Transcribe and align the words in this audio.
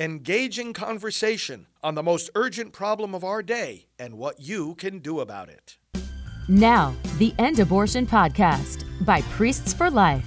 Engaging 0.00 0.72
conversation 0.74 1.66
on 1.82 1.96
the 1.96 2.04
most 2.04 2.30
urgent 2.36 2.72
problem 2.72 3.16
of 3.16 3.24
our 3.24 3.42
day 3.42 3.86
and 3.98 4.16
what 4.16 4.38
you 4.38 4.76
can 4.76 5.00
do 5.00 5.18
about 5.18 5.48
it. 5.48 5.76
Now, 6.46 6.94
the 7.16 7.34
End 7.36 7.58
Abortion 7.58 8.06
Podcast 8.06 8.84
by 9.04 9.22
Priests 9.22 9.74
for 9.74 9.90
Life. 9.90 10.24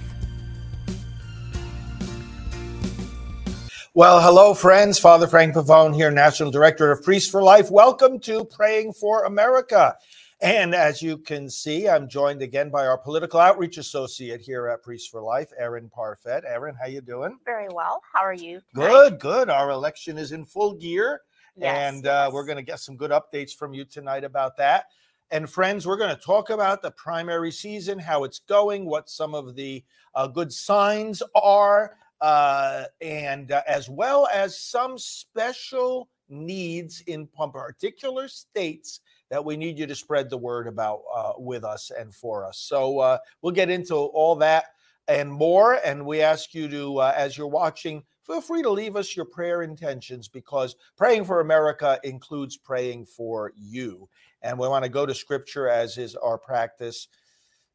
Well, 3.94 4.20
hello, 4.20 4.52
friends. 4.52 4.98
Father 4.98 5.26
Frank 5.26 5.54
Pavone 5.54 5.94
here, 5.94 6.10
National 6.10 6.50
Director 6.50 6.90
of 6.90 7.02
Priests 7.02 7.30
for 7.30 7.42
Life. 7.42 7.70
Welcome 7.70 8.20
to 8.20 8.44
Praying 8.44 8.92
for 8.92 9.24
America. 9.24 9.96
And 10.42 10.74
as 10.74 11.00
you 11.00 11.18
can 11.18 11.48
see, 11.48 11.88
I'm 11.88 12.08
joined 12.08 12.42
again 12.42 12.68
by 12.68 12.84
our 12.84 12.98
political 12.98 13.38
outreach 13.38 13.78
associate 13.78 14.40
here 14.40 14.66
at 14.66 14.82
Priests 14.82 15.08
for 15.08 15.22
Life, 15.22 15.52
Erin 15.56 15.88
Parfet. 15.88 16.42
Erin, 16.44 16.74
how 16.74 16.88
you 16.88 17.00
doing? 17.00 17.38
Very 17.44 17.68
well. 17.72 18.02
How 18.12 18.22
are 18.22 18.34
you? 18.34 18.60
Tonight? 18.74 18.88
Good, 18.88 19.20
good. 19.20 19.50
Our 19.50 19.70
election 19.70 20.18
is 20.18 20.32
in 20.32 20.44
full 20.44 20.74
gear, 20.74 21.20
yes, 21.54 21.94
and 21.94 22.08
uh, 22.08 22.24
yes. 22.24 22.32
we're 22.32 22.44
going 22.44 22.56
to 22.56 22.64
get 22.64 22.80
some 22.80 22.96
good 22.96 23.12
updates 23.12 23.54
from 23.54 23.72
you 23.72 23.84
tonight 23.84 24.24
about 24.24 24.56
that. 24.56 24.86
And 25.30 25.48
friends, 25.48 25.86
we're 25.86 25.96
going 25.96 26.14
to 26.14 26.20
talk 26.20 26.50
about 26.50 26.82
the 26.82 26.90
primary 26.90 27.52
season, 27.52 28.00
how 28.00 28.24
it's 28.24 28.40
going, 28.40 28.84
what 28.84 29.08
some 29.08 29.36
of 29.36 29.54
the 29.54 29.84
uh, 30.16 30.26
good 30.26 30.52
signs 30.52 31.22
are, 31.36 31.94
uh, 32.20 32.86
and 33.00 33.52
uh, 33.52 33.62
as 33.68 33.88
well 33.88 34.28
as 34.34 34.58
some 34.58 34.98
special 34.98 36.08
needs 36.28 37.00
in 37.02 37.28
particular 37.28 38.26
states 38.26 38.98
that 39.32 39.42
we 39.42 39.56
need 39.56 39.78
you 39.78 39.86
to 39.86 39.94
spread 39.94 40.28
the 40.28 40.36
word 40.36 40.66
about 40.66 41.00
uh, 41.12 41.32
with 41.38 41.64
us 41.64 41.90
and 41.98 42.14
for 42.14 42.46
us. 42.46 42.58
So 42.58 42.98
uh, 42.98 43.16
we'll 43.40 43.54
get 43.54 43.70
into 43.70 43.94
all 43.94 44.36
that 44.36 44.66
and 45.08 45.32
more. 45.32 45.80
And 45.86 46.04
we 46.04 46.20
ask 46.20 46.52
you 46.52 46.68
to, 46.68 46.98
uh, 46.98 47.14
as 47.16 47.38
you're 47.38 47.48
watching, 47.48 48.02
feel 48.26 48.42
free 48.42 48.60
to 48.60 48.68
leave 48.68 48.94
us 48.94 49.16
your 49.16 49.24
prayer 49.24 49.62
intentions 49.62 50.28
because 50.28 50.76
praying 50.98 51.24
for 51.24 51.40
America 51.40 51.98
includes 52.04 52.58
praying 52.58 53.06
for 53.06 53.54
you. 53.56 54.06
And 54.42 54.58
we 54.58 54.68
want 54.68 54.84
to 54.84 54.90
go 54.90 55.06
to 55.06 55.14
scripture 55.14 55.66
as 55.66 55.96
is 55.96 56.14
our 56.14 56.36
practice 56.36 57.08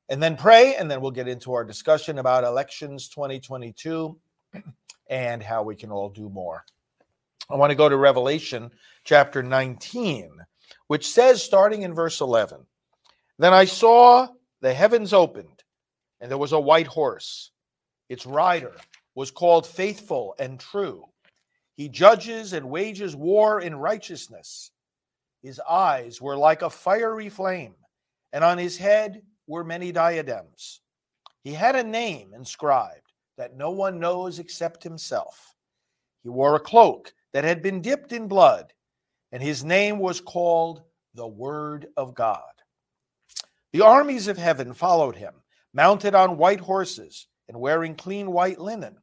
and 0.09 0.21
then 0.21 0.37
pray. 0.37 0.75
And 0.75 0.91
then 0.91 1.01
we'll 1.01 1.09
get 1.09 1.27
into 1.27 1.53
our 1.53 1.63
discussion 1.63 2.19
about 2.19 2.43
elections 2.43 3.07
2022 3.07 4.15
and 5.09 5.41
how 5.41 5.63
we 5.63 5.75
can 5.75 5.89
all 5.89 6.09
do 6.09 6.29
more. 6.29 6.63
I 7.49 7.55
want 7.55 7.71
to 7.71 7.75
go 7.75 7.89
to 7.89 7.97
Revelation 7.97 8.69
chapter 9.05 9.41
19 9.41 10.29
which 10.87 11.07
says, 11.07 11.43
starting 11.43 11.83
in 11.83 11.93
verse 11.93 12.21
11, 12.21 12.65
Then 13.37 13.53
I 13.53 13.65
saw 13.65 14.27
the 14.61 14.73
heavens 14.73 15.13
opened, 15.13 15.63
and 16.19 16.31
there 16.31 16.37
was 16.37 16.53
a 16.53 16.59
white 16.59 16.87
horse. 16.87 17.51
Its 18.09 18.25
rider 18.25 18.75
was 19.15 19.31
called 19.31 19.67
Faithful 19.67 20.35
and 20.39 20.59
True. 20.59 21.03
He 21.75 21.89
judges 21.89 22.53
and 22.53 22.69
wages 22.69 23.15
war 23.15 23.61
in 23.61 23.75
righteousness. 23.75 24.71
His 25.43 25.59
eyes 25.69 26.21
were 26.21 26.37
like 26.37 26.61
a 26.61 26.69
fiery 26.69 27.29
flame, 27.29 27.75
and 28.33 28.43
on 28.43 28.57
his 28.57 28.77
head 28.77 29.21
were 29.45 29.63
many 29.63 29.91
diadems. 29.91 30.81
He 31.43 31.53
had 31.53 31.75
a 31.75 31.83
name 31.83 32.33
inscribed 32.33 33.13
that 33.37 33.55
no 33.55 33.71
one 33.71 33.99
knows 33.99 34.39
except 34.39 34.83
himself. 34.83 35.53
He 36.23 36.29
wore 36.29 36.55
a 36.55 36.59
cloak 36.59 37.13
that 37.33 37.43
had 37.43 37.61
been 37.61 37.81
dipped 37.81 38.11
in 38.11 38.27
blood 38.27 38.73
and 39.31 39.43
his 39.43 39.63
name 39.63 39.99
was 39.99 40.21
called 40.21 40.81
the 41.13 41.27
Word 41.27 41.87
of 41.97 42.15
God. 42.15 42.41
The 43.73 43.81
armies 43.81 44.27
of 44.27 44.37
heaven 44.37 44.73
followed 44.73 45.15
him, 45.15 45.33
mounted 45.73 46.15
on 46.15 46.37
white 46.37 46.61
horses 46.61 47.27
and 47.47 47.59
wearing 47.59 47.95
clean 47.95 48.31
white 48.31 48.59
linen. 48.59 48.97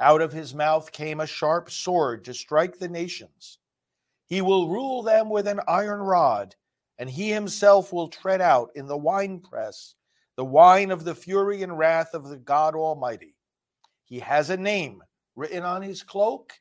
Out 0.00 0.20
of 0.20 0.32
his 0.32 0.54
mouth 0.54 0.92
came 0.92 1.20
a 1.20 1.26
sharp 1.26 1.70
sword 1.70 2.24
to 2.24 2.34
strike 2.34 2.78
the 2.78 2.88
nations. 2.88 3.58
He 4.26 4.40
will 4.40 4.68
rule 4.68 5.02
them 5.02 5.30
with 5.30 5.46
an 5.46 5.60
iron 5.68 6.00
rod, 6.00 6.54
and 6.98 7.08
he 7.08 7.30
himself 7.30 7.92
will 7.92 8.08
tread 8.08 8.40
out 8.40 8.70
in 8.74 8.86
the 8.86 8.96
winepress 8.96 9.94
the 10.36 10.44
wine 10.44 10.90
of 10.90 11.04
the 11.04 11.14
fury 11.14 11.62
and 11.62 11.78
wrath 11.78 12.12
of 12.12 12.28
the 12.28 12.36
God 12.36 12.74
Almighty. 12.74 13.36
He 14.04 14.18
has 14.18 14.50
a 14.50 14.56
name 14.56 15.02
written 15.34 15.62
on 15.62 15.82
his 15.82 16.02
cloak 16.02 16.52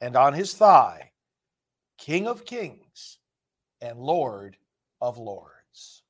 and 0.00 0.16
on 0.16 0.34
his 0.34 0.54
thigh 0.54 1.11
King 2.02 2.26
of 2.26 2.44
Kings 2.44 3.18
and 3.80 3.96
Lord 3.96 4.56
of 5.00 5.18
Lords. 5.18 6.02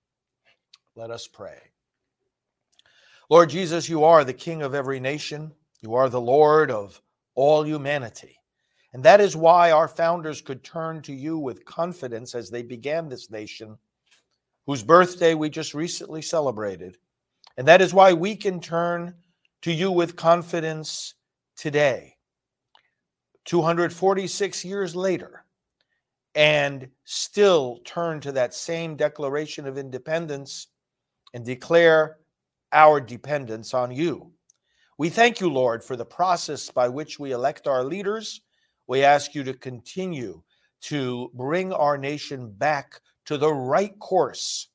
Let 0.96 1.10
us 1.10 1.26
pray. 1.26 1.58
Lord 3.28 3.50
Jesus, 3.50 3.90
you 3.90 4.02
are 4.02 4.24
the 4.24 4.32
King 4.32 4.62
of 4.62 4.74
every 4.74 5.00
nation, 5.00 5.52
you 5.82 5.94
are 5.94 6.08
the 6.08 6.18
Lord 6.18 6.70
of 6.70 7.02
all 7.34 7.62
humanity. 7.66 8.38
And 8.94 9.02
that 9.02 9.20
is 9.20 9.36
why 9.36 9.70
our 9.70 9.86
founders 9.86 10.40
could 10.40 10.64
turn 10.64 11.02
to 11.02 11.12
you 11.12 11.36
with 11.36 11.66
confidence 11.66 12.34
as 12.34 12.48
they 12.48 12.62
began 12.62 13.10
this 13.10 13.30
nation, 13.30 13.76
whose 14.64 14.82
birthday 14.82 15.34
we 15.34 15.50
just 15.50 15.74
recently 15.74 16.22
celebrated. 16.22 16.96
And 17.58 17.68
that 17.68 17.82
is 17.82 17.92
why 17.92 18.14
we 18.14 18.34
can 18.34 18.60
turn 18.60 19.12
to 19.60 19.70
you 19.70 19.90
with 19.90 20.16
confidence 20.16 21.12
today, 21.54 22.16
246 23.44 24.64
years 24.64 24.96
later 24.96 25.44
and 26.34 26.88
still 27.04 27.80
turn 27.84 28.20
to 28.20 28.32
that 28.32 28.54
same 28.54 28.96
Declaration 28.96 29.66
of 29.66 29.78
Independence 29.78 30.68
and 31.34 31.44
declare 31.44 32.18
our 32.72 33.00
dependence 33.00 33.74
on 33.74 33.90
you. 33.90 34.32
We 34.98 35.08
thank 35.08 35.40
you, 35.40 35.50
Lord, 35.50 35.82
for 35.82 35.96
the 35.96 36.04
process 36.04 36.70
by 36.70 36.88
which 36.88 37.18
we 37.18 37.32
elect 37.32 37.66
our 37.66 37.84
leaders. 37.84 38.40
We 38.86 39.02
ask 39.02 39.34
you 39.34 39.44
to 39.44 39.54
continue 39.54 40.42
to 40.82 41.30
bring 41.34 41.72
our 41.72 41.96
nation 41.96 42.50
back 42.50 43.00
to 43.26 43.38
the 43.38 43.52
right 43.52 43.98
course 43.98 44.68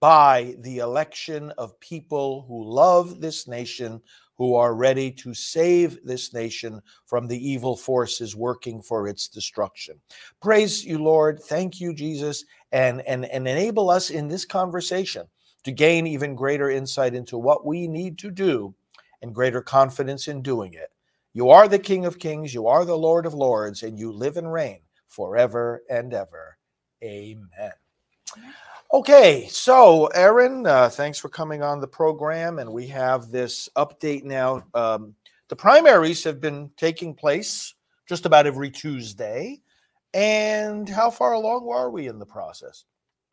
by 0.00 0.54
the 0.60 0.78
election 0.78 1.50
of 1.58 1.78
people 1.80 2.44
who 2.46 2.64
love 2.64 3.20
this 3.20 3.48
nation, 3.48 4.00
who 4.38 4.54
are 4.54 4.74
ready 4.74 5.10
to 5.10 5.34
save 5.34 5.98
this 6.04 6.32
nation 6.32 6.80
from 7.06 7.26
the 7.26 7.50
evil 7.50 7.76
forces 7.76 8.36
working 8.36 8.80
for 8.80 9.08
its 9.08 9.28
destruction. 9.28 10.00
Praise 10.40 10.84
you, 10.84 10.98
Lord. 10.98 11.40
Thank 11.40 11.80
you, 11.80 11.92
Jesus, 11.92 12.44
and, 12.70 13.02
and, 13.02 13.26
and 13.26 13.46
enable 13.48 13.90
us 13.90 14.10
in 14.10 14.28
this 14.28 14.44
conversation 14.44 15.26
to 15.64 15.72
gain 15.72 16.06
even 16.06 16.36
greater 16.36 16.70
insight 16.70 17.14
into 17.14 17.36
what 17.36 17.66
we 17.66 17.88
need 17.88 18.16
to 18.18 18.30
do 18.30 18.74
and 19.20 19.34
greater 19.34 19.60
confidence 19.60 20.28
in 20.28 20.40
doing 20.40 20.72
it. 20.72 20.92
You 21.34 21.50
are 21.50 21.68
the 21.68 21.78
King 21.78 22.06
of 22.06 22.18
Kings, 22.18 22.54
you 22.54 22.68
are 22.68 22.84
the 22.84 22.96
Lord 22.96 23.26
of 23.26 23.34
Lords, 23.34 23.82
and 23.82 23.98
you 23.98 24.12
live 24.12 24.36
and 24.36 24.52
reign 24.52 24.80
forever 25.08 25.82
and 25.90 26.14
ever. 26.14 26.58
Amen. 27.02 27.72
Okay, 28.92 29.46
so 29.50 30.06
Erin, 30.08 30.66
uh, 30.66 30.88
thanks 30.88 31.18
for 31.18 31.28
coming 31.28 31.62
on 31.62 31.78
the 31.78 31.86
program, 31.86 32.58
and 32.58 32.72
we 32.72 32.86
have 32.86 33.30
this 33.30 33.68
update 33.76 34.24
now. 34.24 34.62
Um, 34.72 35.14
the 35.48 35.56
primaries 35.56 36.24
have 36.24 36.40
been 36.40 36.70
taking 36.78 37.14
place 37.14 37.74
just 38.08 38.24
about 38.24 38.46
every 38.46 38.70
Tuesday, 38.70 39.60
and 40.14 40.88
how 40.88 41.10
far 41.10 41.34
along 41.34 41.68
are 41.70 41.90
we 41.90 42.08
in 42.08 42.18
the 42.18 42.24
process? 42.24 42.84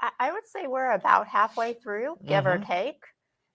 I, 0.02 0.10
I 0.20 0.32
would 0.34 0.46
say 0.46 0.68
we're 0.68 0.92
about 0.92 1.26
halfway 1.28 1.74
through, 1.74 2.18
give 2.26 2.46
or 2.46 2.58
Mhm. 2.58 2.68
take. 2.68 3.02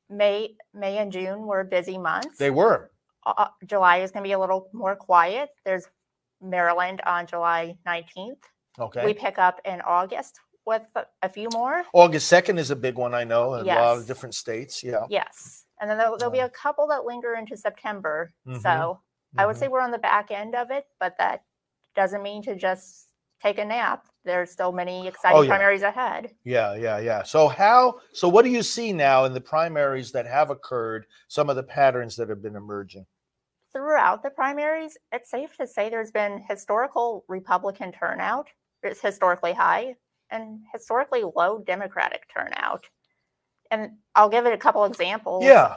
May, 0.08 0.56
May 0.72 0.98
and 0.98 1.12
June 1.12 1.46
were 1.46 1.64
busy 1.64 1.98
months. 1.98 2.38
They 2.38 2.50
were. 2.50 2.90
Uh, 3.26 3.48
July 3.66 3.98
is 3.98 4.10
going 4.10 4.24
to 4.24 4.28
be 4.28 4.32
a 4.32 4.38
little 4.38 4.68
more 4.72 4.96
quiet. 4.96 5.50
There's 5.66 5.86
Maryland 6.40 7.02
on 7.04 7.26
July 7.26 7.76
19th. 7.86 8.42
Okay. 8.78 9.04
We 9.04 9.12
pick 9.12 9.38
up 9.38 9.60
in 9.66 9.82
August 9.82 10.40
with 10.66 10.82
a, 11.22 11.28
few 11.28 11.48
more. 11.52 11.84
August 11.92 12.28
second 12.28 12.58
is 12.58 12.70
a 12.70 12.76
big 12.76 12.96
one, 12.96 13.14
I 13.14 13.24
know, 13.24 13.54
in 13.54 13.68
a 13.68 13.74
lot 13.74 13.98
of 13.98 14.06
different 14.06 14.34
states. 14.34 14.82
Yeah. 14.84 15.06
Yes. 15.08 15.64
And 15.80 15.88
then 15.88 15.96
there'll, 15.98 16.16
there'll 16.18 16.32
be 16.32 16.40
a 16.40 16.50
couple 16.50 16.86
that 16.88 17.04
linger 17.04 17.34
into 17.34 17.56
September. 17.56 18.30
Mhm, 18.46 18.60
So 18.60 19.00
I 19.38 19.46
would 19.46 19.56
say 19.56 19.68
we're 19.68 19.80
on 19.80 19.90
the 19.90 19.98
back 19.98 20.30
end 20.30 20.54
of 20.54 20.70
it, 20.70 20.86
but 20.98 21.16
that 21.18 21.44
doesn't 21.96 22.22
mean 22.22 22.42
to 22.42 22.54
just 22.56 23.08
take 23.42 23.58
a 23.58 23.64
nap. 23.64 24.06
There's 24.24 24.50
still 24.50 24.70
many 24.70 25.08
exciting 25.08 25.38
Oh, 25.38 25.42
yeah. 25.42 25.48
primaries 25.48 25.82
ahead. 25.82 26.34
Yeah, 26.44 26.74
yeah, 26.74 26.98
yeah. 26.98 27.22
So 27.22 27.48
how? 27.48 28.00
So 28.12 28.28
what 28.28 28.44
do 28.44 28.50
you 28.50 28.62
see 28.62 28.92
now 28.92 29.24
in 29.24 29.32
the 29.32 29.40
primaries 29.40 30.12
that 30.12 30.26
have 30.26 30.50
occurred? 30.50 31.06
Some 31.28 31.48
of 31.48 31.56
the 31.56 31.62
patterns 31.62 32.16
that 32.16 32.28
have 32.28 32.42
been 32.42 32.56
emerging. 32.56 33.06
Throughout 33.72 34.22
the 34.22 34.30
primaries, 34.30 34.98
it's 35.10 35.30
safe 35.30 35.56
to 35.56 35.66
say 35.66 35.88
there's 35.88 36.10
been 36.10 36.44
historical 36.46 37.24
Republican 37.28 37.92
turnout. 37.92 38.48
It's 38.82 39.00
historically 39.00 39.52
high 39.54 39.94
and 40.30 40.60
historically 40.72 41.22
low 41.36 41.58
Democratic 41.58 42.26
turnout. 42.32 42.84
And 43.70 43.92
I'll 44.14 44.28
give 44.28 44.46
it 44.46 44.52
a 44.52 44.58
couple 44.58 44.84
examples. 44.84 45.44
Yeah. 45.44 45.76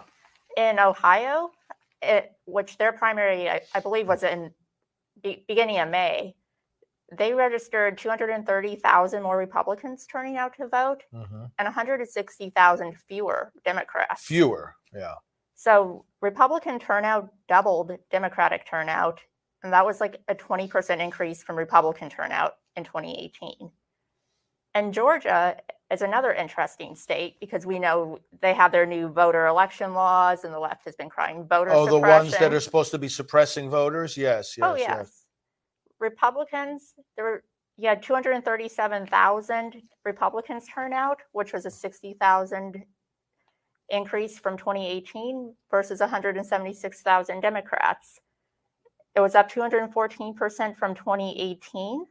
In 0.58 0.80
Ohio, 0.80 1.52
it, 2.02 2.32
which 2.46 2.78
their 2.78 2.92
primary, 2.92 3.50
I, 3.50 3.62
I 3.74 3.80
believe, 3.80 4.08
was 4.08 4.24
in 4.24 4.52
be, 5.22 5.44
beginning 5.48 5.80
of 5.80 5.90
May, 5.90 6.36
they 7.16 7.34
registered 7.34 7.98
230,000 7.98 9.24
more 9.24 9.38
Republicans 9.38 10.08
turning 10.08 10.38
out 10.38 10.56
to 10.58 10.68
vote 10.68 11.04
mhm. 11.14 11.50
and 11.60 11.66
160,000 11.66 12.98
fewer 13.08 13.52
Democrats. 13.64 14.26
Fewer. 14.26 14.76
Yeah. 14.94 15.16
So 15.56 16.06
Republican 16.22 16.80
turnout 16.80 17.30
doubled 17.48 17.92
Democratic 18.10 18.66
turnout 18.68 19.20
and 19.64 19.72
that 19.72 19.86
was 19.86 20.02
like 20.02 20.22
a 20.28 20.36
20% 20.36 21.00
increase 21.00 21.42
from 21.42 21.58
Republican 21.58 22.10
turnout 22.10 22.56
in 22.76 22.84
2018. 22.84 23.72
And 24.76 24.94
Georgia 24.94 25.58
is 25.92 26.02
another 26.02 26.34
interesting 26.34 26.96
state 26.96 27.40
because 27.40 27.66
we 27.66 27.78
know 27.78 28.20
they 28.42 28.54
have 28.54 28.72
their 28.72 28.86
new 28.86 29.08
voter 29.10 29.46
election 29.48 29.94
laws, 29.94 30.44
and 30.44 30.54
the 30.54 30.60
left 30.60 30.86
has 30.86 30.96
been 30.96 31.10
crying 31.10 31.46
voter 31.48 31.72
Oh, 31.72 31.86
the 31.86 32.00
ones 32.00 32.32
that 32.38 32.54
are 32.54 32.60
supposed 32.60 32.92
to 32.92 32.98
be 32.98 33.08
suppressing 33.08 33.70
voters? 33.70 34.18
Yes, 34.18 34.58
oh, 34.62 34.76
yes, 34.76 34.90
oh 34.90 34.98
yes. 34.98 35.26
Republicans, 36.00 36.96
there 37.16 37.26
were 37.26 37.44
you 37.78 37.90
had 37.90 38.04
237,000 38.04 39.82
Republicans 40.06 40.68
turnout, 40.68 41.22
which 41.32 41.54
was 41.54 41.66
a 41.66 41.72
60,000 41.72 42.84
increase 43.90 44.38
from 44.38 44.58
2018 44.58 45.56
versus 45.72 46.00
176,000 46.00 47.42
Democrats. 47.42 48.20
It 49.16 49.22
was 49.22 49.36
up 49.36 49.52
214% 49.52 50.76
from 50.76 50.96
2018. 50.96 52.06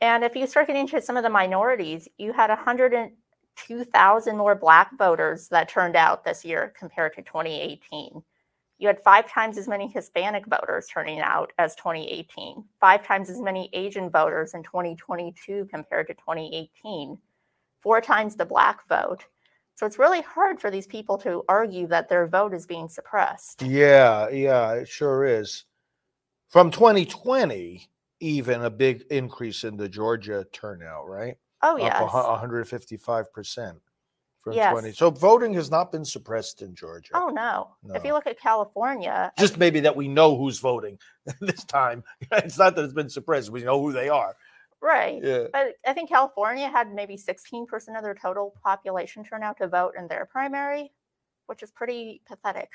And 0.00 0.24
if 0.24 0.34
you 0.34 0.46
start 0.46 0.66
getting 0.66 0.82
into 0.82 1.00
some 1.02 1.16
of 1.16 1.22
the 1.22 1.30
minorities, 1.30 2.08
you 2.16 2.32
had 2.32 2.48
102,000 2.48 4.36
more 4.36 4.54
Black 4.54 4.96
voters 4.96 5.48
that 5.48 5.68
turned 5.68 5.96
out 5.96 6.24
this 6.24 6.44
year 6.44 6.72
compared 6.78 7.14
to 7.16 7.22
2018. 7.22 8.22
You 8.78 8.86
had 8.86 9.00
five 9.00 9.30
times 9.30 9.58
as 9.58 9.68
many 9.68 9.88
Hispanic 9.88 10.46
voters 10.46 10.88
turning 10.90 11.20
out 11.20 11.52
as 11.58 11.76
2018, 11.76 12.64
five 12.80 13.06
times 13.06 13.28
as 13.28 13.38
many 13.38 13.68
Asian 13.74 14.08
voters 14.08 14.54
in 14.54 14.62
2022 14.62 15.68
compared 15.70 16.06
to 16.06 16.14
2018, 16.14 17.18
four 17.80 18.00
times 18.00 18.36
the 18.36 18.46
Black 18.46 18.88
vote. 18.88 19.26
So 19.74 19.84
it's 19.84 19.98
really 19.98 20.22
hard 20.22 20.60
for 20.60 20.70
these 20.70 20.86
people 20.86 21.18
to 21.18 21.44
argue 21.46 21.86
that 21.88 22.08
their 22.08 22.26
vote 22.26 22.54
is 22.54 22.66
being 22.66 22.88
suppressed. 22.88 23.60
Yeah, 23.60 24.30
yeah, 24.30 24.72
it 24.72 24.88
sure 24.88 25.26
is. 25.26 25.64
From 26.48 26.70
2020, 26.70 27.86
even 28.20 28.62
a 28.62 28.70
big 28.70 29.02
increase 29.10 29.64
in 29.64 29.76
the 29.76 29.88
Georgia 29.88 30.46
turnout, 30.52 31.08
right? 31.08 31.36
Oh, 31.62 31.74
Up 31.76 31.80
yes. 31.80 32.00
a 32.00 32.06
155% 32.86 33.80
from 34.38 34.52
Yes. 34.54 34.72
20. 34.72 34.92
So 34.92 35.10
voting 35.10 35.52
has 35.54 35.70
not 35.70 35.92
been 35.92 36.04
suppressed 36.04 36.62
in 36.62 36.74
Georgia. 36.74 37.10
Oh, 37.14 37.28
no. 37.28 37.70
If 37.94 38.04
you 38.04 38.12
look 38.14 38.26
at 38.26 38.38
California, 38.40 39.32
Just 39.38 39.58
maybe 39.58 39.80
that 39.80 39.94
we 39.94 40.08
know 40.08 40.36
who's 40.36 40.58
voting 40.58 40.98
this 41.40 41.64
time. 41.64 42.02
It's 42.32 42.58
not 42.58 42.74
that 42.76 42.84
it's 42.84 42.94
been 42.94 43.10
suppressed. 43.10 43.50
We 43.50 43.62
know 43.64 43.80
who 43.82 43.92
they 43.92 44.08
are. 44.08 44.34
right. 44.80 45.22
Yeah. 45.22 45.44
But 45.52 45.74
I 45.86 45.92
think 45.92 46.08
California 46.08 46.68
had 46.68 46.94
maybe 46.94 47.16
16% 47.16 47.66
of 47.96 48.02
their 48.02 48.14
total 48.14 48.54
population 48.64 49.24
turn 49.24 49.42
out 49.42 49.58
to 49.58 49.68
vote 49.68 49.92
in 49.98 50.08
their 50.08 50.24
primary, 50.24 50.90
which 51.46 51.62
is 51.62 51.70
pretty 51.70 52.22
pathetic, 52.26 52.70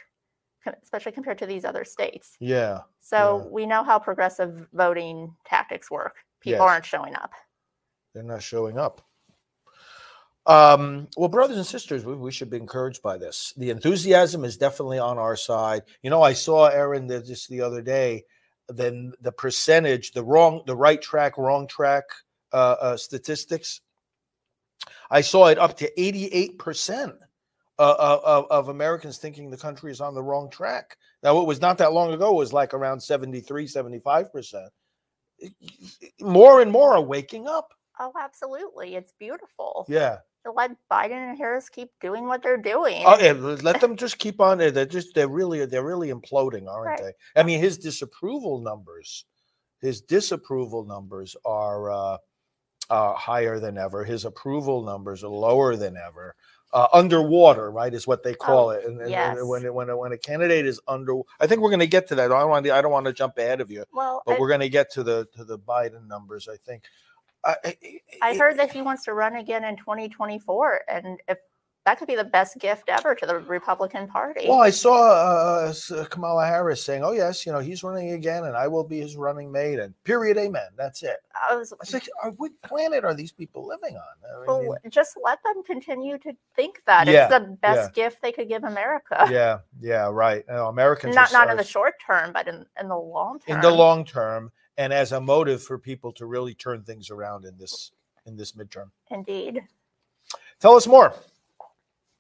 especially 0.84 1.12
compared 1.12 1.38
to 1.40 1.46
these 1.46 1.66
other 1.66 1.84
states. 1.84 2.36
Yeah. 2.40 2.82
So 3.00 3.40
Yeah. 3.44 3.50
we 3.52 3.66
know 3.66 3.84
how 3.84 4.00
progressive 4.00 4.68
voting 4.74 5.36
tactics 5.46 5.90
work. 5.92 6.16
People 6.40 6.60
Yes. 6.66 6.70
aren't 6.72 6.86
showing 6.86 7.16
up. 7.16 7.32
They're 8.14 8.24
not 8.24 8.44
showing 8.44 8.78
up. 8.78 9.02
Um, 10.48 11.08
well, 11.18 11.28
brothers 11.30 11.58
and 11.58 11.66
sisters, 11.66 12.06
we, 12.06 12.16
we 12.16 12.32
should 12.32 12.52
be 12.52 12.58
encouraged 12.58 13.02
by 13.02 13.18
this. 13.18 13.52
The 13.58 13.72
enthusiasm 13.72 14.44
is 14.46 14.58
definitely 14.58 15.00
on 15.00 15.18
our 15.18 15.36
side. 15.36 15.84
You 16.04 16.12
know, 16.12 16.22
I 16.22 16.34
saw 16.34 16.68
Erin 16.68 17.08
the- 17.08 17.22
just 17.24 17.50
the 17.50 17.62
other 17.62 17.82
day. 17.82 18.26
Then 18.68 19.14
the 19.22 19.32
percentage, 19.32 20.12
the 20.12 20.24
wrong, 20.24 20.62
the 20.66 20.76
right 20.76 21.02
track, 21.02 21.38
wrong 21.38 21.68
track 21.68 22.04
uh, 22.54 22.76
uh, 22.80 22.98
statistics. 22.98 23.82
I 25.10 25.22
saw 25.22 25.48
it 25.48 25.58
up 25.60 25.78
to 25.78 26.02
eighty-eight 26.02 26.58
percent 26.58 27.16
uh, 27.80 28.20
of, 28.24 28.46
of 28.50 28.70
Americans 28.70 29.18
thinking 29.18 29.50
the 29.50 29.58
country 29.58 29.92
is 29.92 30.02
on 30.02 30.14
the 30.14 30.24
wrong 30.24 30.50
track. 30.50 30.98
Now, 31.24 31.40
it 31.40 31.48
was 31.48 31.60
not 31.62 31.78
that 31.80 31.94
long 31.94 32.14
ago. 32.14 32.32
It 32.32 32.36
was 32.38 32.54
like 32.54 32.74
around 32.74 33.00
73, 33.02 33.68
75 33.68 34.32
percent. 34.32 34.72
More 36.22 36.62
and 36.62 36.72
more 36.72 36.94
are 36.96 37.02
waking 37.02 37.48
up. 37.48 37.74
Oh, 38.00 38.12
absolutely. 38.20 38.96
It's 38.96 39.14
beautiful. 39.20 39.86
Yeah. 39.88 40.18
To 40.46 40.52
let 40.52 40.72
Biden 40.92 41.30
and 41.30 41.38
Harris 41.38 41.70
keep 41.70 41.90
doing 42.02 42.28
what 42.28 42.44
they're 42.44 42.56
doing. 42.62 43.02
Oh, 43.06 43.18
yeah, 43.20 43.32
let 43.32 43.82
them 43.82 43.96
just 43.98 44.20
keep 44.20 44.40
on. 44.40 44.60
They're 44.60 44.86
just 44.86 45.16
they're 45.16 45.28
really 45.28 45.66
they're 45.66 45.84
really 45.84 46.10
imploding, 46.12 46.68
aren't 46.70 46.86
Right. 46.86 47.00
they? 47.36 47.42
I 47.42 47.44
mean, 47.44 47.60
his 47.60 47.80
disapproval 47.80 48.62
numbers, 48.62 49.26
his 49.82 50.02
disapproval 50.02 50.86
numbers 50.86 51.36
are 51.46 51.90
uh, 51.90 52.18
uh, 52.92 53.14
higher 53.16 53.60
than 53.60 53.80
ever. 53.80 54.04
His 54.04 54.26
approval 54.26 54.84
numbers 54.84 55.24
are 55.24 55.30
lower 55.30 55.76
than 55.76 55.98
ever. 55.98 56.36
Uh, 56.76 56.88
underwater, 56.92 57.72
right, 57.72 57.94
is 57.94 58.06
what 58.06 58.22
they 58.22 58.34
call 58.34 58.68
Oh, 58.68 58.70
it. 58.72 58.84
And, 58.84 59.00
and- 59.00 59.10
and 59.40 59.48
when 59.48 59.74
when 59.74 59.90
a- 59.90 59.96
when 59.98 60.12
a 60.12 60.18
candidate 60.18 60.66
is 60.66 60.78
under, 60.90 61.22
I 61.40 61.48
think 61.48 61.62
we're 61.62 61.70
going 61.70 61.80
to 61.80 61.88
get 61.88 62.06
to 62.10 62.16
that. 62.16 62.34
I 62.34 62.40
don't 62.40 62.50
want 62.50 62.66
to, 62.66 62.76
I 62.76 62.82
don't 62.82 62.92
want 62.92 63.06
to 63.06 63.14
jump 63.14 63.38
ahead 63.38 63.62
of 63.62 63.72
you, 63.72 63.86
well, 63.94 64.22
but 64.26 64.36
I, 64.36 64.40
we're 64.40 64.50
going 64.50 64.60
to 64.60 64.68
get 64.68 64.92
to 64.92 65.02
the 65.04 65.26
to 65.38 65.46
the 65.46 65.58
Biden 65.58 66.06
numbers. 66.06 66.50
I 66.52 66.58
think. 66.58 66.84
I, 67.46 67.56
I, 67.64 67.78
I 68.22 68.32
it- 68.32 68.38
heard 68.38 68.58
that 68.58 68.74
he 68.74 68.82
wants 68.82 69.06
to 69.06 69.14
run 69.14 69.38
again 69.38 69.64
in 69.64 69.78
2024. 69.78 70.82
And 70.90 71.18
if 71.30 71.38
that 71.86 72.00
could 72.00 72.08
be 72.08 72.16
the 72.16 72.24
best 72.24 72.58
gift 72.58 72.90
ever 72.90 73.14
to 73.14 73.26
the 73.28 73.38
Republican 73.40 74.08
Party. 74.08 74.46
Well, 74.48 74.62
I 74.62 74.72
saw 74.72 75.12
uh, 75.12 75.74
uh, 75.92 76.06
Kamala 76.06 76.48
Harris 76.48 76.84
saying, 76.84 77.04
"Oh 77.04 77.12
yes, 77.12 77.46
you 77.46 77.52
know 77.52 77.60
he's 77.60 77.84
running 77.84 78.12
again, 78.12 78.46
and 78.46 78.58
I 78.58 78.68
will 78.68 78.84
be 78.84 79.00
his 79.00 79.16
running 79.16 79.52
mate." 79.52 79.78
And 79.78 79.94
period, 80.04 80.38
amen. 80.38 80.68
That's 80.76 81.04
it. 81.04 81.18
I 81.50 81.56
was 81.56 81.72
I 81.74 81.76
was 81.80 81.94
like, 81.94 82.08
"What 82.38 82.52
planet 82.64 83.06
are 83.06 83.14
these 83.14 83.32
people 83.32 83.68
living 83.68 83.96
on?" 83.96 84.44
I 84.44 84.46
well, 84.48 84.76
just 84.90 85.16
let 85.24 85.40
them 85.44 85.64
continue 85.64 86.18
to 86.18 86.34
think 86.56 86.82
that 86.88 87.08
Yeah, 87.08 87.26
it's 87.26 87.34
the 87.34 87.56
best 87.62 87.94
gift 87.94 88.22
they 88.22 88.32
could 88.32 88.50
give 88.50 88.64
America. 88.64 89.28
yeah, 89.30 89.60
yeah, 89.80 90.10
right. 90.12 90.44
You 90.50 90.56
know, 90.56 90.68
Americans 90.68 91.16
not 91.16 91.32
not 91.32 91.52
in 91.52 91.58
the 91.58 91.64
short 91.64 91.94
term, 92.06 92.34
but 92.34 92.48
in, 92.48 92.66
in 92.80 92.90
the 92.90 92.98
long 92.98 93.40
term. 93.40 93.56
in 93.56 93.62
the 93.62 93.72
long 93.72 94.06
term, 94.06 94.52
and 94.78 94.92
as 94.92 95.12
a 95.12 95.22
motive 95.22 95.62
for 95.62 95.78
people 95.78 96.12
to 96.14 96.26
really 96.26 96.56
turn 96.56 96.82
things 96.84 97.12
around 97.12 97.46
in 97.46 97.56
this 97.58 97.92
in 98.26 98.36
this 98.36 98.54
midterm. 98.54 98.90
Indeed. 99.12 99.62
Tell 100.60 100.76
us 100.76 100.88
more. 100.88 101.14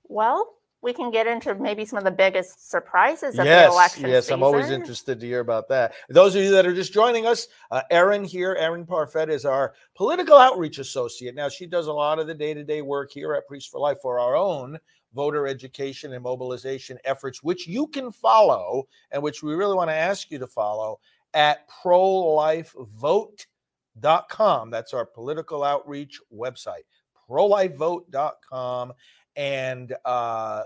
Well, 0.08 0.56
we 0.86 0.94
can 0.94 1.10
get 1.10 1.26
into 1.26 1.56
maybe 1.56 1.84
some 1.84 1.98
of 1.98 2.04
the 2.04 2.12
biggest 2.12 2.70
surprises 2.70 3.40
of 3.40 3.46
the 3.46 3.66
election 3.66 4.08
yes, 4.08 4.30
I'm 4.30 4.44
always 4.44 4.70
interested 4.70 5.20
to 5.20 5.26
hear 5.26 5.40
about 5.40 5.68
that. 5.70 5.96
Those 6.10 6.36
of 6.36 6.44
you 6.44 6.52
that 6.52 6.68
are 6.68 6.76
just 6.76 6.94
joining 6.94 7.26
us, 7.26 7.48
uh, 7.72 7.82
Erin 7.90 8.24
here, 8.24 8.56
Erin 8.60 8.86
Parfet 8.86 9.30
is 9.30 9.46
our 9.46 9.74
political 9.96 10.38
outreach 10.38 10.78
associate. 10.78 11.34
Now, 11.34 11.50
she 11.50 11.66
does 11.66 11.88
a 11.88 11.94
lot 11.94 12.20
of 12.20 12.28
the 12.28 12.36
day 12.36 12.54
to 12.54 12.64
day 12.64 12.84
work 12.84 13.12
here 13.12 13.34
at 13.34 13.48
Priest 13.48 13.72
for 13.72 13.80
Life 13.80 13.98
for 14.00 14.20
our 14.20 14.36
own 14.36 14.78
voter 15.16 15.48
education 15.48 16.14
and 16.14 16.22
mobilization 16.22 17.00
efforts, 17.04 17.42
which 17.42 17.68
you 17.68 17.88
can 17.88 18.12
follow 18.12 18.88
and 19.10 19.24
which 19.24 19.42
we 19.42 19.56
really 19.56 19.76
want 19.76 19.90
to 19.90 19.96
ask 19.96 20.30
you 20.30 20.38
to 20.38 20.46
follow 20.46 21.00
at 21.34 21.68
prolifevote.com. 21.84 24.70
That's 24.70 24.94
our 24.94 25.06
political 25.06 25.64
outreach 25.64 26.22
website, 26.32 26.84
prolifevote.com. 27.28 28.94
And 29.36 29.94
uh, 30.06 30.64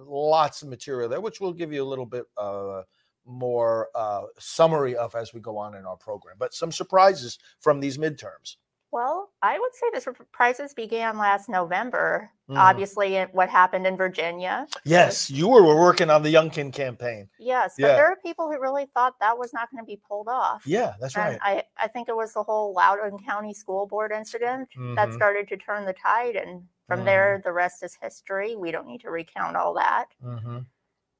lots 0.00 0.62
of 0.62 0.68
material 0.68 1.08
there, 1.08 1.20
which 1.20 1.40
we'll 1.40 1.52
give 1.52 1.72
you 1.72 1.82
a 1.82 1.86
little 1.88 2.06
bit 2.06 2.24
uh, 2.36 2.82
more 3.26 3.88
uh, 3.94 4.22
summary 4.38 4.96
of 4.96 5.14
as 5.14 5.34
we 5.34 5.40
go 5.40 5.58
on 5.58 5.74
in 5.74 5.84
our 5.84 5.96
program. 5.96 6.36
But 6.38 6.54
some 6.54 6.72
surprises 6.72 7.38
from 7.60 7.80
these 7.80 7.98
midterms. 7.98 8.56
Well, 8.90 9.28
I 9.42 9.58
would 9.58 9.74
say 9.74 9.86
the 9.92 10.00
surprises 10.00 10.72
began 10.72 11.18
last 11.18 11.50
November. 11.50 12.30
Mhm. 12.48 12.56
Obviously, 12.56 13.20
what 13.32 13.50
happened 13.50 13.86
in 13.86 13.98
Virginia. 13.98 14.66
Yes, 14.84 15.28
you 15.30 15.46
were 15.46 15.62
working 15.76 16.08
on 16.08 16.22
the 16.22 16.32
Youngkin 16.32 16.72
campaign. 16.72 17.28
Yes, 17.38 17.74
but 17.78 17.86
Yeah. 17.88 17.94
there 17.96 18.06
are 18.06 18.16
people 18.24 18.50
who 18.50 18.58
really 18.58 18.86
thought 18.94 19.12
that 19.20 19.36
was 19.36 19.52
not 19.52 19.70
going 19.70 19.84
to 19.84 19.86
be 19.86 20.00
pulled 20.08 20.28
off. 20.28 20.66
Yeah, 20.66 20.94
that's 20.98 21.14
and 21.16 21.38
right. 21.42 21.64
I, 21.78 21.84
I 21.84 21.88
think 21.88 22.08
it 22.08 22.16
was 22.16 22.32
the 22.32 22.42
whole 22.42 22.72
Loudoun 22.72 23.18
County 23.22 23.52
School 23.52 23.86
Board 23.86 24.10
incident 24.10 24.70
that 24.96 25.10
Mhm. 25.10 25.14
started 25.14 25.48
to 25.48 25.58
turn 25.58 25.84
the 25.84 25.92
tide. 25.92 26.36
And 26.36 26.66
from 26.88 27.00
Mhm. 27.00 27.04
there, 27.04 27.40
the 27.44 27.52
rest 27.52 27.82
is 27.82 27.94
history. 28.00 28.56
We 28.56 28.70
don't 28.72 28.86
need 28.86 29.02
to 29.02 29.10
recount 29.10 29.56
all 29.56 29.74
that. 29.74 30.06
Mhm. 30.24 30.66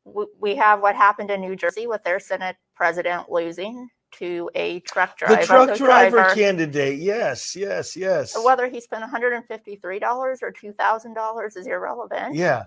W- 0.06 0.30
We 0.40 0.56
have 0.56 0.80
what 0.80 0.96
happened 0.96 1.30
in 1.30 1.40
New 1.42 1.54
Jersey 1.54 1.87
with 1.87 2.02
their 2.02 2.18
Senate 2.18 2.56
president 2.75 3.30
losing 3.30 3.90
to 4.12 4.50
a 4.54 4.80
truck 4.80 5.18
The 5.18 5.26
driver. 5.26 5.42
truck 5.44 5.68
the 5.68 5.76
driver 5.76 6.34
candidate. 6.34 6.98
Yes, 6.98 7.54
yes, 7.54 7.94
yes. 7.94 8.34
Whether 8.42 8.68
he 8.68 8.80
spent 8.80 9.04
$153 9.04 10.42
or 10.42 10.50
$2,000 10.50 11.56
is 11.56 11.66
irrelevant. 11.66 12.34
Yeah, 12.34 12.64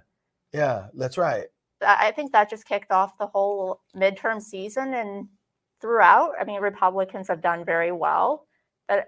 yeah, 0.54 0.90
that's 0.94 1.18
right. 1.18 1.48
I 1.82 2.12
think 2.12 2.32
that 2.34 2.48
just 2.52 2.66
kicked 2.68 2.92
off 2.92 3.18
the 3.18 3.26
whole 3.26 3.82
midterm 3.96 4.40
season 4.40 4.94
and 4.94 5.28
throughout. 5.80 6.34
I 6.40 6.44
mean, 6.44 6.62
Republicans 6.62 7.28
have 7.28 7.42
done 7.42 7.66
very 7.66 7.92
well. 7.92 8.46
But 8.88 9.08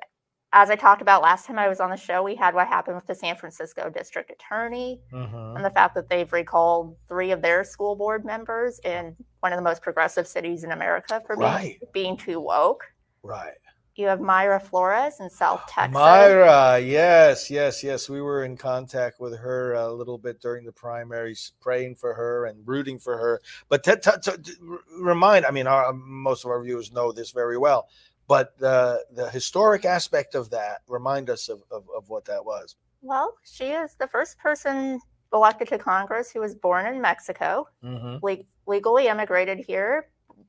as 0.54 0.70
I 0.70 0.76
talked 0.76 1.02
about 1.02 1.24
last 1.24 1.48
time 1.48 1.58
I 1.58 1.68
was 1.68 1.80
on 1.80 1.90
the 1.90 1.98
show, 1.98 2.22
we 2.22 2.36
had 2.36 2.54
what 2.54 2.68
happened 2.68 2.96
with 2.96 3.08
the 3.08 3.16
San 3.16 3.36
Francisco 3.36 3.90
district 3.90 4.32
attorney 4.32 5.02
Mhm. 5.12 5.56
and 5.56 5.66
the 5.66 5.72
fact 5.72 5.96
that 5.96 6.10
they've 6.10 6.32
recalled 6.32 6.96
three 7.10 7.32
of 7.32 7.42
their 7.42 7.64
school 7.64 7.96
board 7.96 8.24
members 8.24 8.80
in 8.86 9.16
one 9.40 9.52
of 9.52 9.58
the 9.58 9.64
most 9.64 9.82
progressive 9.82 10.28
cities 10.28 10.64
in 10.64 10.72
America 10.72 11.22
for 11.26 11.36
being, 11.36 11.52
Right. 11.52 11.80
being 11.92 12.16
too 12.18 12.40
woke. 12.40 12.86
Right. 13.24 13.58
You 13.96 14.08
have 14.08 14.20
Mayra 14.20 14.60
Flores 14.62 15.20
in 15.20 15.30
South 15.30 15.64
Texas. 15.68 15.96
Mayra, 15.96 16.84
yes, 16.84 17.52
yes, 17.52 17.84
yes. 17.84 18.10
We 18.10 18.22
were 18.22 18.44
in 18.44 18.58
contact 18.58 19.20
with 19.20 19.38
her 19.38 19.74
a 19.74 19.92
little 19.92 20.18
bit 20.18 20.40
during 20.40 20.66
the 20.66 20.72
primaries, 20.72 21.54
praying 21.62 21.96
for 21.96 22.14
her 22.16 22.46
and 22.46 22.68
rooting 22.68 22.98
for 22.98 23.18
her. 23.18 23.40
But 23.70 23.84
to, 23.84 23.98
to, 23.98 24.20
to 24.20 24.80
remind, 25.00 25.46
I 25.46 25.52
mean, 25.52 25.68
our, 25.68 25.94
most 25.94 26.44
of 26.44 26.50
our 26.50 26.62
viewers 26.64 26.92
know 26.92 27.12
this 27.12 27.30
very 27.32 27.58
well, 27.58 27.88
but 28.34 28.58
the 28.58 28.80
the 29.20 29.28
historic 29.30 29.84
aspect 29.86 30.32
of 30.34 30.46
that, 30.58 30.78
remind 30.88 31.30
us 31.30 31.44
of, 31.54 31.60
of, 31.70 31.84
of 31.98 32.04
what 32.10 32.26
that 32.26 32.44
was. 32.44 32.76
Well, 33.02 33.30
she 33.56 33.66
is 33.66 33.90
the 34.04 34.08
first 34.08 34.34
person 34.40 35.00
elected 35.34 35.68
to 35.74 35.78
Congress 35.78 36.32
who 36.32 36.40
was 36.40 36.54
born 36.56 36.84
in 36.92 36.98
Mexico, 37.10 37.68
Mm-hmm, 37.84 38.16
le- 38.26 38.46
legally 38.66 39.06
immigrated 39.14 39.60
here, 39.60 39.94